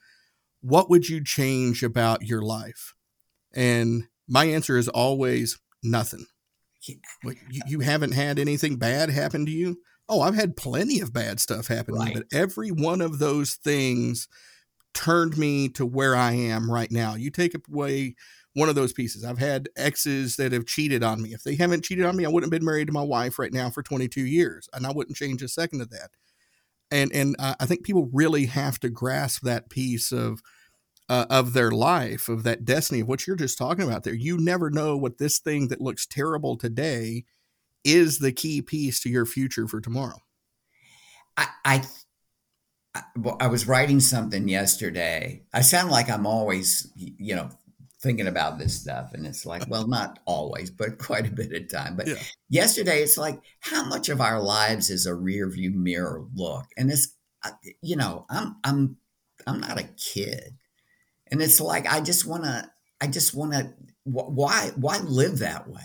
[0.61, 2.95] what would you change about your life?
[3.53, 6.25] And my answer is always nothing.
[7.51, 9.79] You, you haven't had anything bad happen to you?
[10.09, 12.09] Oh, I've had plenty of bad stuff happen right.
[12.09, 14.27] to me, but every one of those things
[14.93, 17.15] turned me to where I am right now.
[17.15, 18.15] You take away
[18.53, 19.23] one of those pieces.
[19.23, 21.33] I've had exes that have cheated on me.
[21.33, 23.53] If they haven't cheated on me, I wouldn't have been married to my wife right
[23.53, 26.11] now for 22 years, and I wouldn't change a second of that
[26.93, 30.41] and and uh, I think people really have to grasp that piece of
[31.13, 34.15] uh, of their life, of that destiny of what you're just talking about there.
[34.15, 37.23] You never know what this thing that looks terrible today
[37.83, 40.17] is the key piece to your future for tomorrow.
[41.37, 41.83] I, I
[43.39, 45.43] I was writing something yesterday.
[45.53, 47.49] I sound like I'm always, you know,
[48.01, 49.13] thinking about this stuff.
[49.13, 51.95] And it's like, well, not always, but quite a bit of time.
[51.95, 52.15] But yeah.
[52.49, 56.65] yesterday, it's like, how much of our lives is a rear view mirror look?
[56.75, 57.15] And it's,
[57.81, 58.97] you know, I'm, I'm,
[59.45, 60.53] I'm not a kid.
[61.33, 62.69] And it's like, I just want to,
[63.01, 65.81] I just want to, why, why live that way?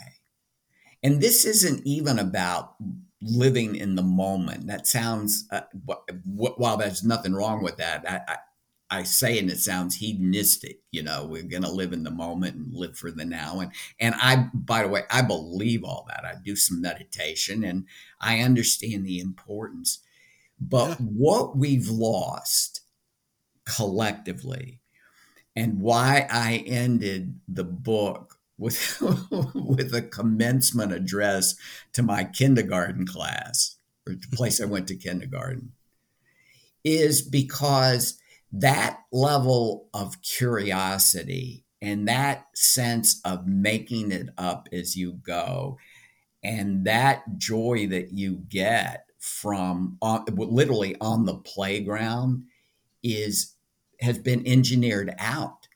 [1.01, 2.75] And this isn't even about
[3.19, 4.67] living in the moment.
[4.67, 5.61] That sounds, uh,
[6.23, 11.25] while there's nothing wrong with that, I, I say and it sounds hedonistic, you know,
[11.25, 13.59] we're going to live in the moment and live for the now.
[13.59, 16.25] And, and I, by the way, I believe all that.
[16.25, 17.87] I do some meditation and
[18.21, 19.97] I understand the importance.
[20.61, 21.07] But yeah.
[21.07, 22.81] what we've lost
[23.65, 24.78] collectively
[25.55, 29.01] and why I ended the book with,
[29.55, 31.55] with a commencement address
[31.93, 35.73] to my kindergarten class or the place I went to kindergarten
[36.83, 38.19] is because
[38.51, 45.77] that level of curiosity and that sense of making it up as you go
[46.43, 52.45] and that joy that you get from uh, literally on the playground
[53.03, 53.55] is
[54.01, 55.67] has been engineered out.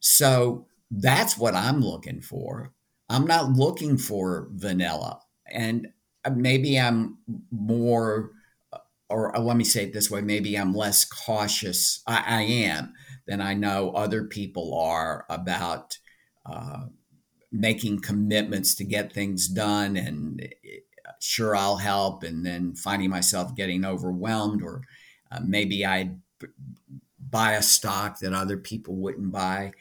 [0.00, 2.72] So that's what i'm looking for.
[3.08, 5.20] I'm not looking for vanilla.
[5.50, 5.88] And
[6.32, 7.18] maybe i'm
[7.50, 8.30] more
[9.10, 12.94] or let me say it this way maybe i'm less cautious i, I am
[13.26, 15.98] than i know other people are about
[16.46, 16.86] uh,
[17.52, 20.42] making commitments to get things done and
[21.06, 24.82] uh, sure i'll help and then finding myself getting overwhelmed or
[25.30, 26.10] uh, maybe i
[27.36, 29.72] buy a stock that other people wouldn't buy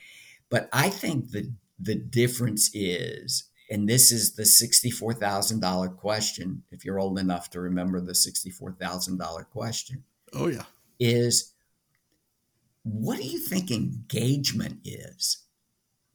[0.50, 1.44] but i think the
[1.80, 8.00] the difference is and this is the $64,000 question, if you're old enough to remember
[8.00, 10.04] the $64,000 question.
[10.34, 10.66] Oh, yeah.
[11.00, 11.54] Is
[12.84, 15.43] what do you think engagement is?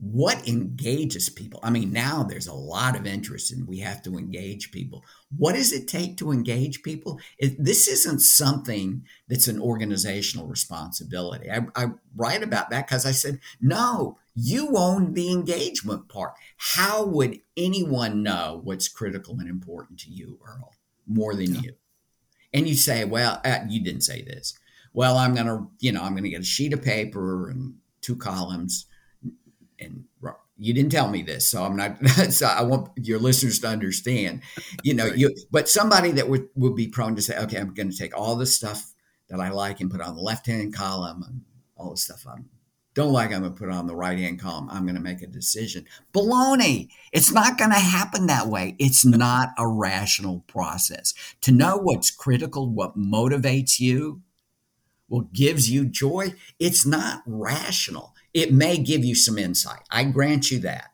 [0.01, 1.59] What engages people?
[1.65, 5.05] I mean, now there's a lot of interest and we have to engage people.
[5.37, 7.19] What does it take to engage people?
[7.37, 11.51] It, this isn't something that's an organizational responsibility.
[11.51, 16.35] I, I write about that because I said, no, you own the engagement part.
[16.59, 20.75] How would anyone know what's critical and important to you, Earl,
[21.09, 21.61] more than yeah.
[21.63, 21.73] you?
[22.55, 24.57] And you say, well, uh, you didn't say this.
[24.93, 27.75] Well, I'm going to, you know, I'm going to get a sheet of paper and
[28.01, 28.87] two columns
[29.81, 30.05] and
[30.59, 32.05] you didn't tell me this, so I'm not.
[32.31, 34.43] so I want your listeners to understand,
[34.83, 35.35] you know, you.
[35.51, 38.37] But somebody that would would be prone to say, okay, I'm going to take all
[38.37, 38.93] the stuff
[39.29, 41.43] that I like and put on the left hand column, and
[41.77, 42.39] all the stuff I
[42.95, 44.69] don't like, I'm going to put on the right hand column.
[44.71, 45.87] I'm going to make a decision.
[46.13, 46.89] Baloney!
[47.13, 48.75] It's not going to happen that way.
[48.81, 51.15] It's not a rational process.
[51.43, 54.23] To know what's critical, what motivates you,
[55.07, 59.83] what gives you joy, it's not rational it may give you some insight.
[59.91, 60.91] I grant you that.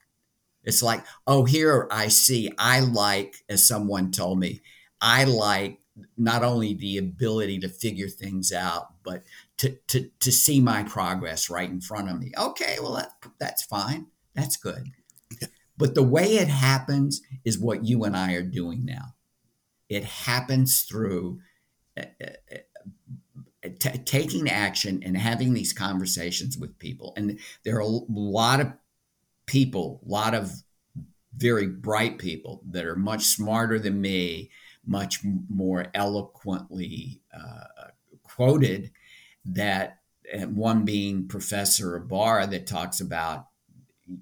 [0.63, 4.63] It's like, oh, here I see, I like, as someone told me,
[4.99, 5.79] I like
[6.17, 9.25] not only the ability to figure things out, but
[9.59, 12.33] to, to, to see my progress right in front of me.
[12.39, 14.07] Okay, well, that, that's fine.
[14.35, 14.87] That's good.
[15.77, 19.15] But the way it happens is what you and I are doing now.
[19.91, 21.41] It happens through
[21.99, 22.57] uh, uh,
[23.71, 27.13] t- taking action and having these conversations with people.
[27.17, 28.73] And there are a lot of
[29.47, 30.53] people, a lot of
[31.37, 34.51] very bright people that are much smarter than me,
[34.87, 37.89] much more eloquently uh,
[38.23, 38.91] quoted.
[39.45, 39.99] That
[40.47, 43.49] one being Professor Ibarra that talks about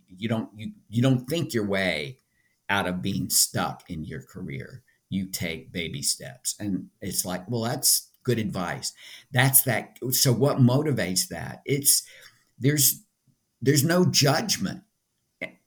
[0.09, 2.19] you don't you, you don't think your way
[2.69, 4.83] out of being stuck in your career.
[5.11, 8.93] You take baby steps, and it's like, well, that's good advice.
[9.33, 9.99] That's that.
[10.11, 11.63] So what motivates that?
[11.65, 12.03] It's
[12.59, 13.03] there's
[13.61, 14.83] there's no judgment,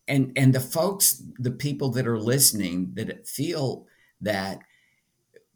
[0.08, 3.88] and and the folks, the people that are listening, that feel
[4.22, 4.60] that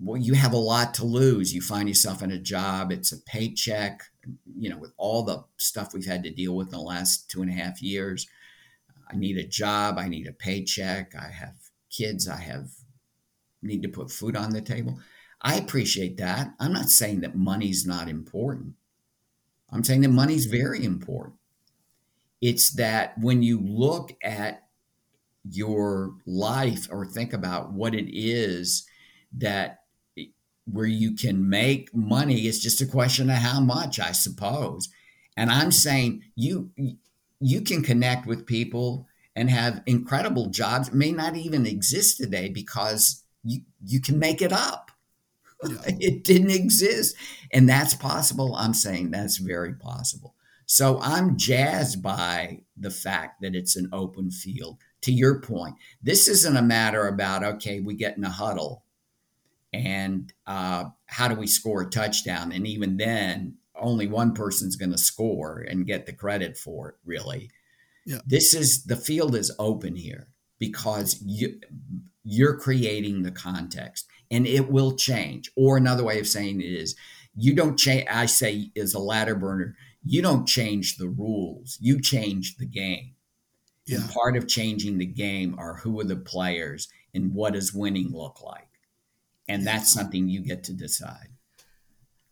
[0.02, 1.54] well, you have a lot to lose.
[1.54, 2.92] You find yourself in a job.
[2.92, 4.02] It's a paycheck.
[4.58, 7.42] You know, with all the stuff we've had to deal with in the last two
[7.42, 8.28] and a half years.
[9.12, 9.98] I need a job.
[9.98, 11.16] I need a paycheck.
[11.16, 11.56] I have
[11.90, 12.28] kids.
[12.28, 12.70] I have
[13.62, 15.00] need to put food on the table
[15.42, 16.54] I appreciate that.
[16.60, 18.74] I'm not saying that money's not important.
[19.72, 21.36] I'm saying that money's very important.
[22.42, 24.68] It's that when you look at
[25.50, 28.86] your life or think about what it is
[29.38, 29.80] that
[30.66, 34.90] where you can make money, it's just a question of how much, I suppose.
[35.38, 36.72] And I'm saying you
[37.40, 43.24] you can connect with people and have incredible jobs may not even exist today because
[43.44, 44.89] you you can make it up
[45.68, 45.78] yeah.
[46.00, 47.16] it didn't exist.
[47.52, 48.56] And that's possible.
[48.56, 50.36] I'm saying that's very possible.
[50.66, 54.78] So I'm jazzed by the fact that it's an open field.
[55.04, 58.84] To your point, this isn't a matter about, okay, we get in a huddle
[59.72, 62.52] and uh, how do we score a touchdown?
[62.52, 66.96] And even then, only one person's going to score and get the credit for it,
[67.06, 67.50] really.
[68.06, 68.20] Yeah.
[68.26, 71.60] This is the field is open here because you,
[72.24, 75.52] you're creating the context and it will change.
[75.56, 76.96] Or another way of saying it is
[77.36, 82.02] you don't change, I say, is a ladder burner, you don't change the rules, you
[82.02, 83.16] change the game.
[83.86, 84.02] Yeah.
[84.02, 88.12] And part of changing the game are who are the players and what does winning
[88.12, 88.70] look like.
[89.48, 91.30] And that's something you get to decide.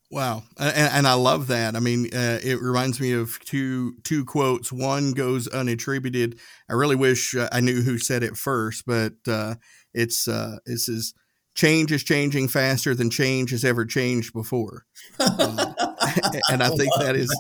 [0.10, 1.76] Wow, and, and, I love that.
[1.76, 4.72] I mean, uh, it reminds me of two two quotes.
[4.72, 6.39] One goes unattributed.
[6.70, 9.56] I really wish uh, I knew who said it first, but uh,
[9.93, 11.14] it's uh, it says
[11.58, 14.86] change is changing faster than change has ever changed before.
[15.20, 15.58] Um,
[16.49, 17.36] and I think that is,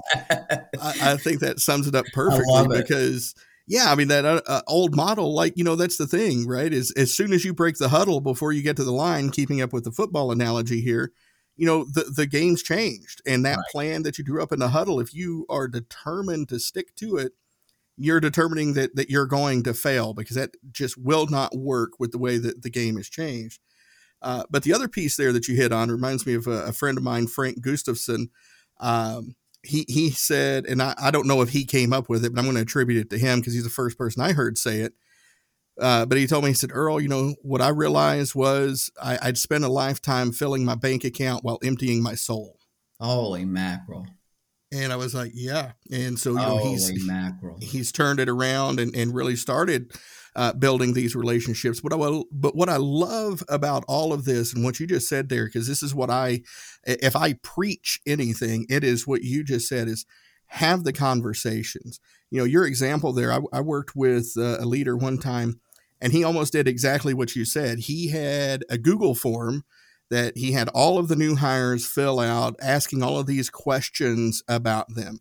[0.81, 3.35] I, I, think that sums it up perfectly because,
[3.67, 6.73] yeah, I mean, that uh, uh, old model, like, you know, that's the thing, right?
[6.73, 9.61] Is as soon as you break the huddle before you get to the line, keeping
[9.61, 11.11] up with the football analogy here,
[11.55, 13.21] you know, the, the game's changed.
[13.27, 13.65] And that right.
[13.71, 17.17] plan that you drew up in the huddle, if you are determined to stick to
[17.17, 17.33] it,
[17.97, 22.11] you're determining that, that you're going to fail because that just will not work with
[22.11, 23.61] the way that the game has changed.
[24.21, 26.71] Uh, but the other piece there that you hit on reminds me of a, a
[26.71, 28.29] friend of mine, Frank Gustafson.
[28.79, 32.33] Um, he he said, and I, I don't know if he came up with it,
[32.33, 34.57] but I'm going to attribute it to him because he's the first person I heard
[34.57, 34.93] say it.
[35.79, 39.19] Uh, but he told me, he said, Earl, you know, what I realized was I,
[39.21, 42.57] I'd spend a lifetime filling my bank account while emptying my soul.
[42.99, 44.07] Holy mackerel.
[44.71, 45.73] And I was like, yeah.
[45.91, 47.57] And so, you know, he's, mackerel.
[47.61, 49.91] he's turned it around and, and really started
[50.37, 51.81] uh, building these relationships.
[51.81, 55.29] But I but what I love about all of this and what you just said
[55.29, 56.43] there, because this is what I,
[56.85, 60.05] if I preach anything, it is what you just said is
[60.47, 61.99] have the conversations.
[62.29, 65.59] You know, your example there, I, I worked with uh, a leader one time
[65.99, 67.79] and he almost did exactly what you said.
[67.79, 69.63] He had a Google form
[70.11, 74.43] that he had all of the new hires fill out, asking all of these questions
[74.47, 75.19] about them.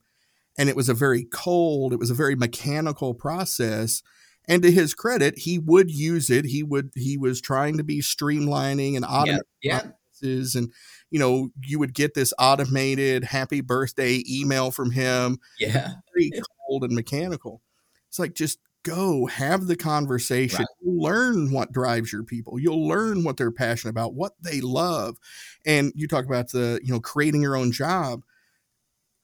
[0.59, 4.03] And it was a very cold, it was a very mechanical process.
[4.49, 6.45] And to his credit, he would use it.
[6.45, 9.91] He would he was trying to be streamlining and automating yeah,
[10.23, 10.45] yeah.
[10.55, 10.73] and
[11.11, 15.39] you know, you would get this automated happy birthday email from him.
[15.59, 15.95] Yeah.
[16.15, 16.31] Very
[16.67, 17.63] cold and mechanical.
[18.09, 20.67] It's like just go have the conversation right.
[20.85, 25.17] learn what drives your people you'll learn what they're passionate about what they love
[25.67, 28.23] and you talk about the you know creating your own job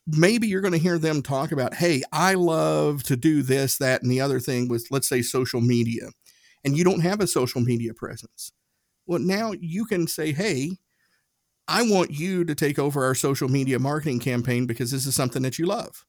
[0.07, 4.03] maybe you're going to hear them talk about hey i love to do this that
[4.03, 6.09] and the other thing with let's say social media
[6.65, 8.53] and you don't have a social media presence.
[9.07, 10.79] Well now you can say hey
[11.69, 15.43] i want you to take over our social media marketing campaign because this is something
[15.43, 16.05] that you love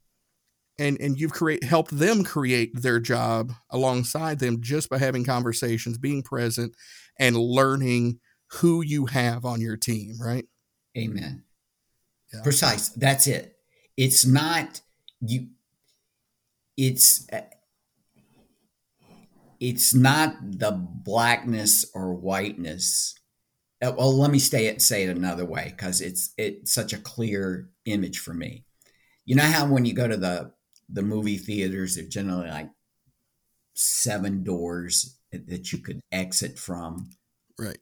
[0.80, 5.98] and and you've create helped them create their job alongside them just by having conversations
[5.98, 6.74] being present
[7.20, 8.20] and learning
[8.54, 10.46] who you have on your team right?
[10.98, 11.44] Amen.
[12.32, 12.42] Yeah.
[12.42, 12.90] precise.
[12.90, 13.56] That's it
[13.98, 14.82] it's not
[15.22, 15.48] you
[16.78, 17.42] it's uh,
[19.60, 23.16] it's not the blackness or whiteness
[23.84, 26.98] uh, well let me stay it say it another way because it's it's such a
[26.98, 28.66] clear image for me
[29.26, 30.52] you know how when you go to the
[30.90, 32.70] the movie theaters they're generally like
[33.74, 37.10] seven doors that you could exit from.
[37.58, 37.80] Right.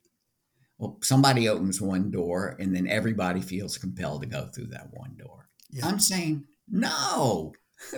[0.77, 5.15] Well, somebody opens one door and then everybody feels compelled to go through that one
[5.17, 5.49] door.
[5.71, 5.87] Yeah.
[5.87, 7.53] I'm saying, no.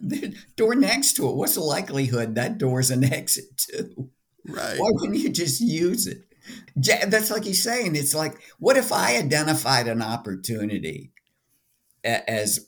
[0.00, 4.10] the door next to it, what's the likelihood that door's an exit too?
[4.46, 4.78] Right.
[4.78, 6.22] Why wouldn't you just use it?
[6.76, 7.96] That's like he's saying.
[7.96, 11.12] It's like, what if I identified an opportunity
[12.04, 12.66] as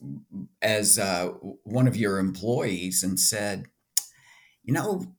[0.61, 1.29] as uh,
[1.63, 3.67] one of your employees and said,
[4.65, 5.15] you know,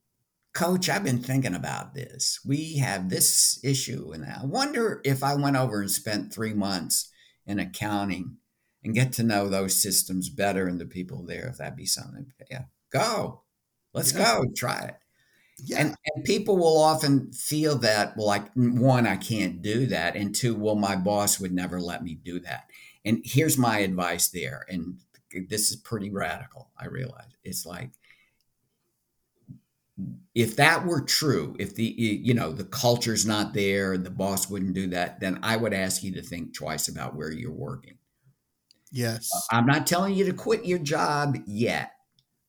[0.54, 2.40] coach, I've been thinking about this.
[2.46, 7.10] We have this issue, and I wonder if I went over and spent three months
[7.46, 8.38] in accounting
[8.84, 12.32] and get to know those systems better and the people there, if that'd be something.
[12.50, 13.42] Yeah, go.
[13.94, 14.36] Let's yeah.
[14.36, 14.46] go.
[14.56, 14.96] Try it.
[15.64, 15.80] Yeah.
[15.80, 20.16] And, and people will often feel that, well, like, one, I can't do that.
[20.16, 22.70] And two, well, my boss would never let me do that.
[23.04, 24.66] And here's my advice there.
[24.70, 25.00] And
[25.50, 27.36] this is pretty radical, I realize.
[27.44, 27.92] It's like,
[30.34, 34.74] if that were true, if the you know the culture's not there, the boss wouldn't
[34.74, 37.99] do that, then I would ask you to think twice about where you're working.
[38.92, 39.30] Yes.
[39.34, 41.92] Uh, I'm not telling you to quit your job yet.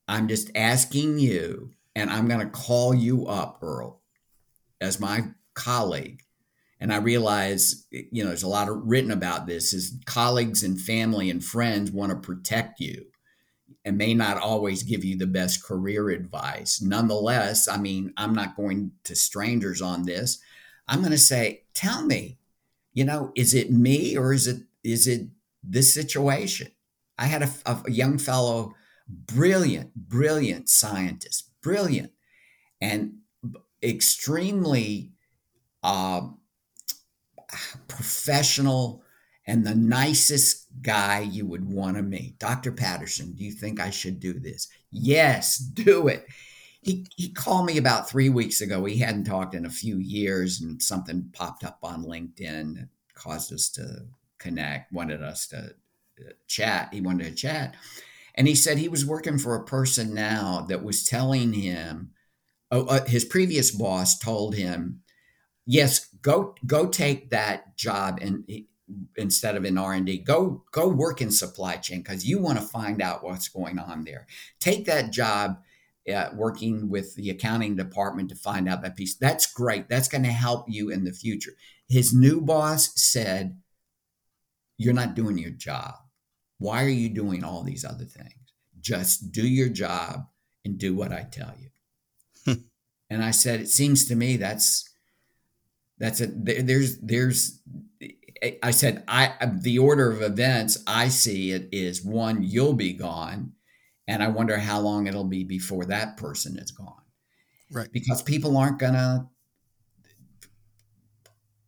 [0.08, 4.00] I'm just asking you, and I'm going to call you up, Earl,
[4.80, 6.22] as my colleague
[6.80, 10.80] and I realize, you know, there's a lot of written about this is colleagues and
[10.80, 13.06] family and friends want to protect you
[13.84, 16.80] and may not always give you the best career advice.
[16.80, 20.38] Nonetheless, I mean, I'm not going to strangers on this.
[20.88, 22.38] I'm going to say, tell me,
[22.94, 25.28] you know, is it me or is it is it
[25.62, 26.70] this situation?
[27.18, 28.74] I had a, a young fellow,
[29.08, 32.12] brilliant, brilliant scientist, brilliant,
[32.80, 33.18] and
[33.82, 35.12] extremely
[35.82, 36.38] um,
[37.88, 39.02] professional
[39.46, 42.38] and the nicest guy you would want to meet.
[42.38, 42.72] Dr.
[42.72, 44.68] Patterson, do you think I should do this?
[44.90, 46.26] Yes, do it.
[46.82, 48.80] He, he called me about three weeks ago.
[48.80, 53.52] We hadn't talked in a few years, and something popped up on LinkedIn that caused
[53.52, 54.06] us to
[54.40, 56.88] connect, wanted us to uh, chat.
[56.92, 57.76] He wanted to chat.
[58.34, 62.10] And he said he was working for a person now that was telling him,
[62.70, 65.02] oh, uh, his previous boss told him,
[65.66, 68.44] yes, go go take that job and
[69.16, 73.00] instead of in r&d go go work in supply chain because you want to find
[73.00, 74.26] out what's going on there.
[74.58, 75.58] Take that job
[76.12, 79.14] uh, working with the accounting department to find out that piece.
[79.16, 79.88] That's great.
[79.88, 81.52] That's going to help you in the future.
[81.88, 83.58] His new boss said
[84.80, 85.94] you're not doing your job
[86.58, 90.26] why are you doing all these other things just do your job
[90.64, 91.68] and do what i tell you
[92.44, 92.60] hmm.
[93.10, 94.90] and i said it seems to me that's
[96.00, 97.60] that's a There's there's
[98.62, 103.52] I said I the order of events I see it is one you'll be gone,
[104.08, 107.02] and I wonder how long it'll be before that person is gone.
[107.70, 107.92] Right.
[107.92, 109.28] Because people aren't gonna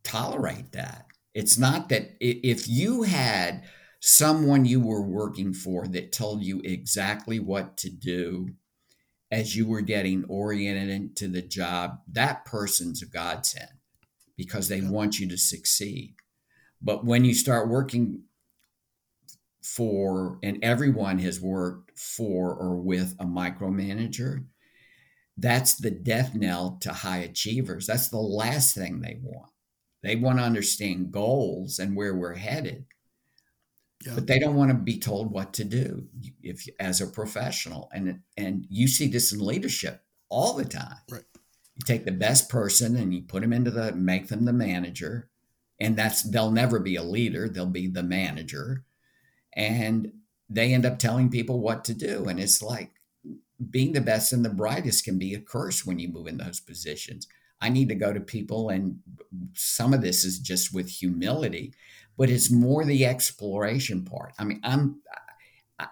[0.03, 1.05] tolerate that.
[1.33, 3.63] It's not that if you had
[3.99, 8.49] someone you were working for that told you exactly what to do
[9.31, 13.71] as you were getting oriented into the job, that person's a godsend
[14.37, 16.15] because they want you to succeed.
[16.81, 18.23] But when you start working
[19.63, 24.45] for, and everyone has worked for or with a micromanager.
[25.37, 27.87] That's the death knell to high achievers.
[27.87, 29.52] That's the last thing they want.
[30.03, 32.85] They want to understand goals and where we're headed.
[34.05, 34.15] Yeah.
[34.15, 36.07] But they don't want to be told what to do
[36.41, 37.89] if as a professional.
[37.93, 40.97] And and you see this in leadership all the time.
[41.09, 41.23] Right.
[41.75, 45.29] You take the best person and you put them into the make them the manager,
[45.79, 47.47] and that's they'll never be a leader.
[47.47, 48.83] They'll be the manager,
[49.53, 50.11] and
[50.49, 52.25] they end up telling people what to do.
[52.25, 52.91] And it's like
[53.69, 56.59] being the best and the brightest can be a curse when you move in those
[56.59, 57.27] positions.
[57.63, 58.99] I need to go to people, and
[59.53, 61.73] some of this is just with humility,
[62.17, 64.33] but it's more the exploration part.
[64.37, 65.01] I mean, I'm,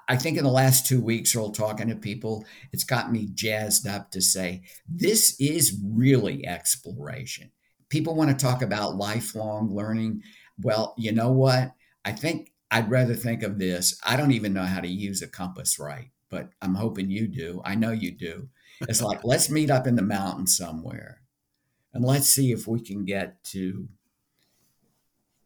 [0.09, 3.87] I think in the last two weeks, Earl, talking to people, it's got me jazzed
[3.87, 7.51] up to say this is really exploration.
[7.87, 10.23] People want to talk about lifelong learning.
[10.61, 11.71] Well, you know what?
[12.03, 13.97] I think I'd rather think of this.
[14.05, 17.61] I don't even know how to use a compass right, but I'm hoping you do.
[17.63, 18.49] I know you do.
[18.81, 21.20] It's like, let's meet up in the mountains somewhere
[21.93, 23.87] and let's see if we can get to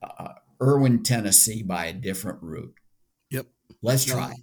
[0.01, 2.75] uh, Erwin, Tennessee by a different route.
[3.31, 3.47] Yep.
[3.81, 4.33] Let's try.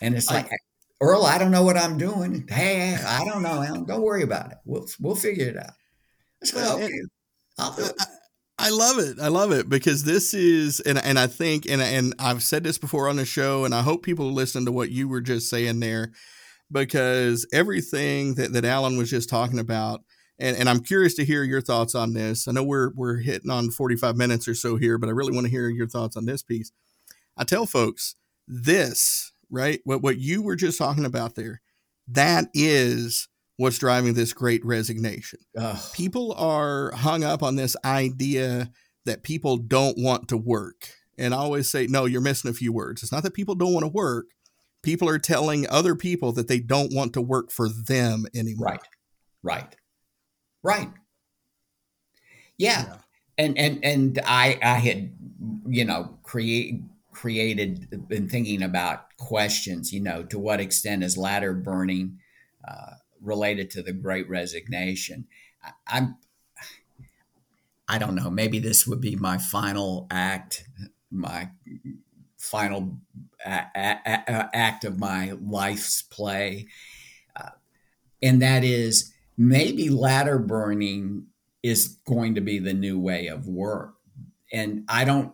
[0.00, 0.56] And it's like, I,
[1.00, 2.46] Earl, I don't know what I'm doing.
[2.48, 3.84] Hey, I don't know, Alan.
[3.84, 4.58] Don't worry about it.
[4.64, 5.74] We'll we'll figure it out.
[6.42, 6.90] It's like, okay,
[7.58, 8.02] I'll do it.
[8.58, 9.20] I love it.
[9.20, 12.78] I love it because this is, and and I think, and and I've said this
[12.78, 15.78] before on the show, and I hope people listen to what you were just saying
[15.78, 16.10] there,
[16.70, 20.02] because everything that that Alan was just talking about
[20.38, 22.46] and, and I'm curious to hear your thoughts on this.
[22.46, 25.46] I know we're we're hitting on 45 minutes or so here, but I really want
[25.46, 26.72] to hear your thoughts on this piece.
[27.36, 28.14] I tell folks
[28.46, 29.80] this, right?
[29.84, 31.60] What what you were just talking about there,
[32.08, 35.40] that is what's driving this great resignation.
[35.58, 35.78] Ugh.
[35.92, 38.70] People are hung up on this idea
[39.04, 40.90] that people don't want to work.
[41.18, 43.02] And I always say, no, you're missing a few words.
[43.02, 44.26] It's not that people don't want to work.
[44.84, 48.68] People are telling other people that they don't want to work for them anymore.
[48.68, 48.80] Right.
[49.42, 49.76] Right.
[50.62, 50.90] Right.
[52.56, 52.84] Yeah.
[52.86, 52.96] yeah.
[53.38, 55.12] And and and I I had
[55.68, 56.82] you know create
[57.12, 59.92] created been thinking about questions.
[59.92, 62.18] You know, to what extent is ladder burning
[62.66, 65.26] uh, related to the Great Resignation?
[65.62, 66.16] I, I'm
[67.88, 68.30] I don't know.
[68.30, 70.64] Maybe this would be my final act,
[71.10, 71.50] my
[72.38, 72.98] final
[73.44, 76.68] a- a- act of my life's play,
[77.36, 77.50] uh,
[78.22, 81.26] and that is maybe ladder burning
[81.62, 83.94] is going to be the new way of work.
[84.52, 85.32] And I don't,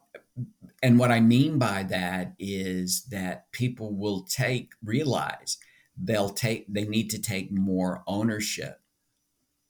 [0.83, 5.57] and what I mean by that is that people will take, realize
[5.97, 8.81] they'll take, they need to take more ownership.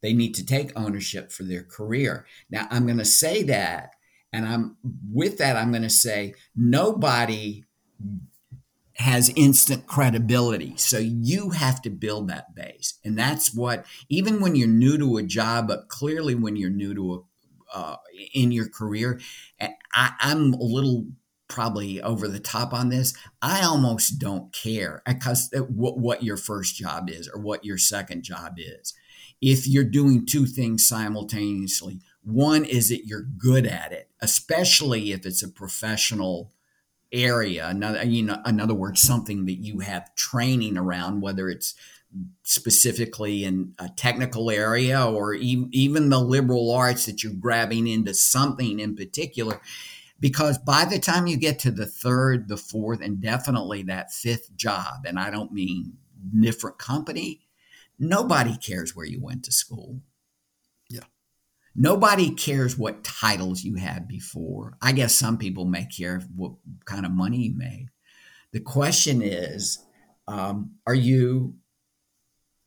[0.03, 2.27] They need to take ownership for their career.
[2.51, 3.91] Now, I'm going to say that,
[4.33, 4.77] and I'm
[5.13, 7.65] with that, I'm going to say nobody
[8.97, 10.75] has instant credibility.
[10.77, 12.95] So you have to build that base.
[13.05, 16.95] And that's what, even when you're new to a job, but clearly when you're new
[16.95, 17.97] to a, uh,
[18.33, 19.21] in your career,
[19.59, 21.07] eh, I, I'm a little
[21.49, 23.15] probably over the top on this.
[23.43, 27.65] I almost don't care eh, because eh, what, what your first job is or what
[27.65, 28.95] your second job is.
[29.41, 35.27] If you're doing two things simultaneously, one is that you're good at it, especially if
[35.27, 36.53] it's a professional
[37.15, 41.75] area another you know in other words something that you have training around whether it's
[42.43, 48.15] specifically in a technical area or even, even the liberal arts that you're grabbing into
[48.15, 49.61] something in particular.
[50.21, 54.57] Because by the time you get to the third the fourth and definitely that fifth
[54.57, 55.95] job and i don't mean
[56.41, 57.41] different company
[57.99, 60.01] nobody cares where you went to school
[61.77, 64.77] Nobody cares what titles you had before.
[64.81, 66.53] I guess some people may care what
[66.85, 67.89] kind of money you made.
[68.53, 69.79] The question is
[70.29, 71.55] um, are you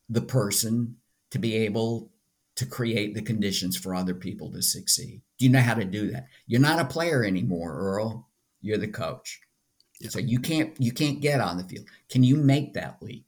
[0.10, 0.98] the person
[1.32, 2.12] to be able
[2.56, 5.22] to create the conditions for other people to succeed?
[5.38, 6.28] Do you know how to do that?
[6.46, 8.28] You're not a player anymore, Earl.
[8.62, 9.40] You're the coach.
[10.00, 10.10] Yeah.
[10.10, 11.86] So you can't you can't get on the field.
[12.10, 13.26] Can you make that leap?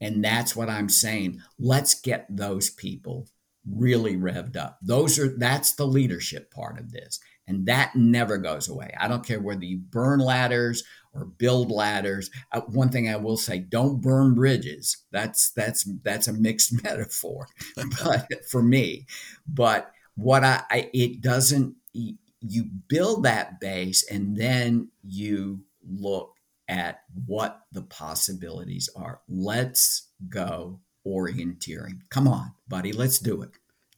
[0.00, 1.40] And that's what I'm saying.
[1.58, 3.28] Let's get those people
[3.70, 4.78] really revved up.
[4.82, 7.20] Those are that's the leadership part of this.
[7.46, 8.94] And that never goes away.
[8.98, 12.30] I don't care whether you burn ladders or build ladders.
[12.52, 14.98] Uh, one thing I will say, don't burn bridges.
[15.10, 19.06] That's that's that's a mixed metaphor but for me.
[19.46, 26.34] But what I, I it doesn't you build that base and then you look
[26.68, 29.20] at what the possibilities are.
[29.28, 32.00] Let's go orienteering.
[32.10, 33.50] Come on, buddy, let's do it.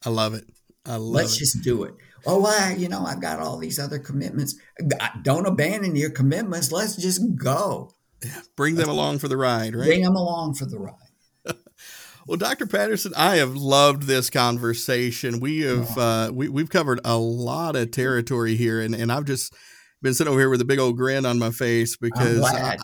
[0.05, 0.44] I love it.
[0.86, 1.38] I Let's it.
[1.38, 1.94] just do it.
[2.26, 2.74] Oh, why?
[2.78, 4.55] you know, I've got all these other commitments.
[5.22, 6.72] Don't abandon your commitments.
[6.72, 7.90] Let's just go.
[8.57, 9.86] Bring them along for the ride, right?
[9.86, 10.94] Bring them along for the ride.
[12.26, 12.66] Well, Dr.
[12.66, 15.40] Patterson, I have loved this conversation.
[15.40, 19.52] We have uh, we, we've covered a lot of territory here, and, and I've just
[20.00, 22.78] been sitting over here with a big old grin on my face because I,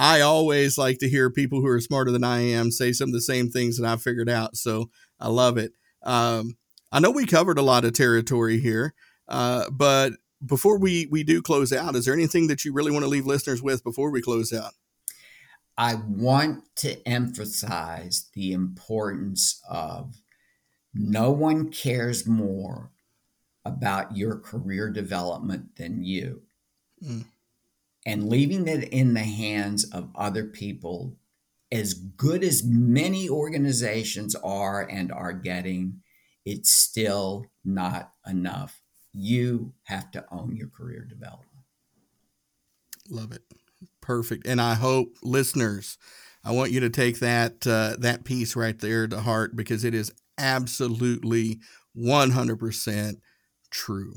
[0.00, 3.12] I, always like to hear people who are smarter than I am say some of
[3.12, 4.56] the same things that I've figured out.
[4.56, 5.72] So I love it.
[6.02, 6.56] Um,
[6.90, 8.94] I know we covered a lot of territory here,
[9.28, 13.04] uh, but before we we do close out, is there anything that you really want
[13.04, 14.72] to leave listeners with before we close out?
[15.76, 20.16] I want to emphasize the importance of
[20.94, 22.90] no one cares more
[23.64, 26.42] about your career development than you.
[27.04, 27.24] Mm.
[28.06, 31.16] And leaving it in the hands of other people,
[31.70, 36.00] as good as many organizations are and are getting,
[36.44, 38.80] it's still not enough.
[39.12, 41.46] You have to own your career development.
[43.08, 43.42] Love it.
[44.00, 44.46] Perfect.
[44.46, 45.98] And I hope listeners,
[46.44, 49.94] I want you to take that uh, that piece right there to heart because it
[49.94, 51.60] is absolutely
[51.96, 53.20] 100%
[53.70, 54.14] true.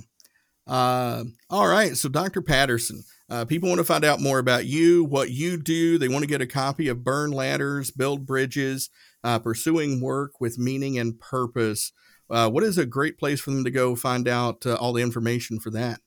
[0.66, 1.98] Uh, all right.
[1.98, 2.42] So, Dr.
[2.42, 3.04] Patterson,
[3.34, 5.98] uh, people want to find out more about you, what you do.
[5.98, 8.92] They want to get a copy of Burn Ladders, Build Bridges,
[9.24, 11.94] uh, Pursuing Work with Meaning and Purpose.
[12.30, 15.02] Uh, what is a great place for them to go find out uh, all the
[15.02, 16.00] information for that?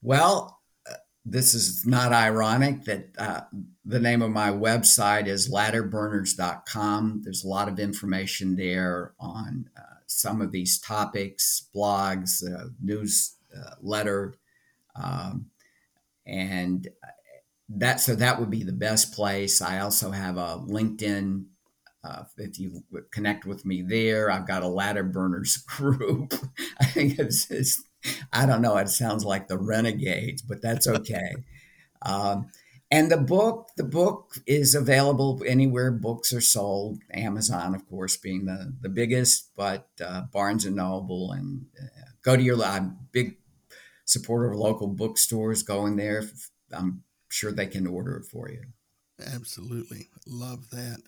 [0.00, 0.94] Well, uh,
[1.26, 3.42] this is not ironic that uh,
[3.84, 7.20] the name of my website is ladderburners.com.
[7.22, 9.68] There's a lot of information there on
[10.06, 12.42] some of these topics, blogs,
[12.80, 14.36] newsletter,
[14.96, 15.50] um,
[16.28, 16.88] and
[17.68, 19.60] that so that would be the best place.
[19.60, 21.44] I also have a LinkedIn
[22.04, 26.34] uh, if you connect with me there, I've got a ladder burners group.
[26.80, 27.82] I think it's, it's,
[28.32, 31.34] I don't know, it sounds like the renegades, but that's okay.
[32.02, 32.50] um,
[32.90, 37.02] and the book, the book is available anywhere books are sold.
[37.12, 42.34] Amazon, of course, being the, the biggest, but uh, Barnes and Noble and uh, go
[42.34, 42.64] to your.
[42.64, 43.36] I'm big
[44.08, 45.62] supporter of local bookstores.
[45.62, 46.24] Going there,
[46.72, 48.62] I'm sure they can order it for you.
[49.34, 51.00] Absolutely, love that.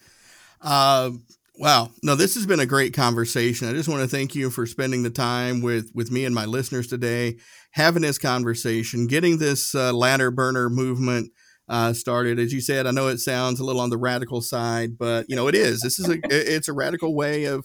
[0.61, 1.11] Uh,
[1.57, 1.91] wow.
[2.03, 3.69] No, this has been a great conversation.
[3.69, 6.45] I just want to thank you for spending the time with, with me and my
[6.45, 7.39] listeners today,
[7.71, 11.33] having this conversation, getting this uh, ladder burner movement
[11.71, 12.41] uh, started.
[12.41, 15.37] As you said, I know it sounds a little on the radical side, but you
[15.37, 15.81] know it is.
[15.81, 17.65] This is a it's a radical way of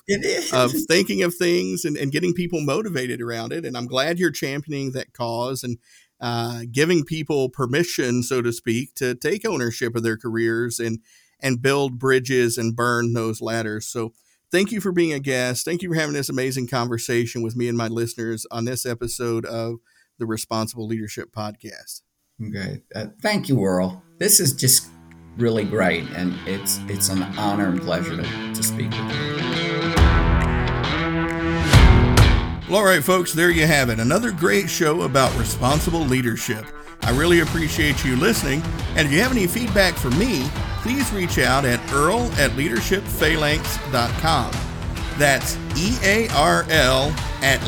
[0.54, 3.66] of thinking of things and, and getting people motivated around it.
[3.66, 5.80] And I'm glad you're championing that cause and
[6.22, 11.00] uh, giving people permission, so to speak, to take ownership of their careers and
[11.40, 13.88] and build bridges and burn those ladders.
[13.88, 14.14] So
[14.52, 15.66] thank you for being a guest.
[15.66, 19.46] Thank you for having this amazing conversation with me and my listeners on this episode
[19.46, 19.78] of
[20.20, 22.02] the Responsible Leadership Podcast.
[22.44, 22.82] Okay.
[22.94, 24.04] Uh, thank you, Earl.
[24.18, 24.90] This is just
[25.38, 29.36] really great, and it's it's an honor and pleasure to, to speak with you.
[32.70, 34.00] Well, all right, folks, there you have it.
[34.00, 36.66] Another great show about responsible leadership.
[37.02, 38.62] I really appreciate you listening,
[38.96, 40.50] and if you have any feedback for me,
[40.82, 44.52] please reach out at earl at leadershipphalanx.com.
[45.18, 47.62] That's E A R L at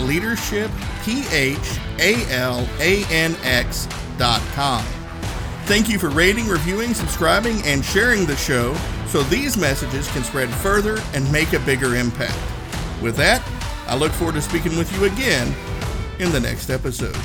[4.18, 4.84] leadershipphalanx.com.
[5.66, 8.74] Thank you for rating, reviewing, subscribing, and sharing the show
[9.08, 12.38] so these messages can spread further and make a bigger impact.
[13.02, 13.44] With that,
[13.88, 15.54] I look forward to speaking with you again
[16.20, 17.16] in the next episode.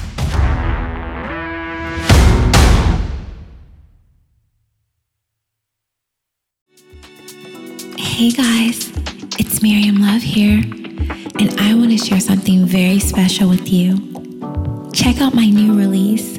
[7.98, 8.92] Hey guys,
[9.38, 13.98] it's Miriam Love here, and I want to share something very special with you.
[14.92, 16.38] Check out my new release,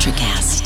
[0.00, 0.59] Electricast.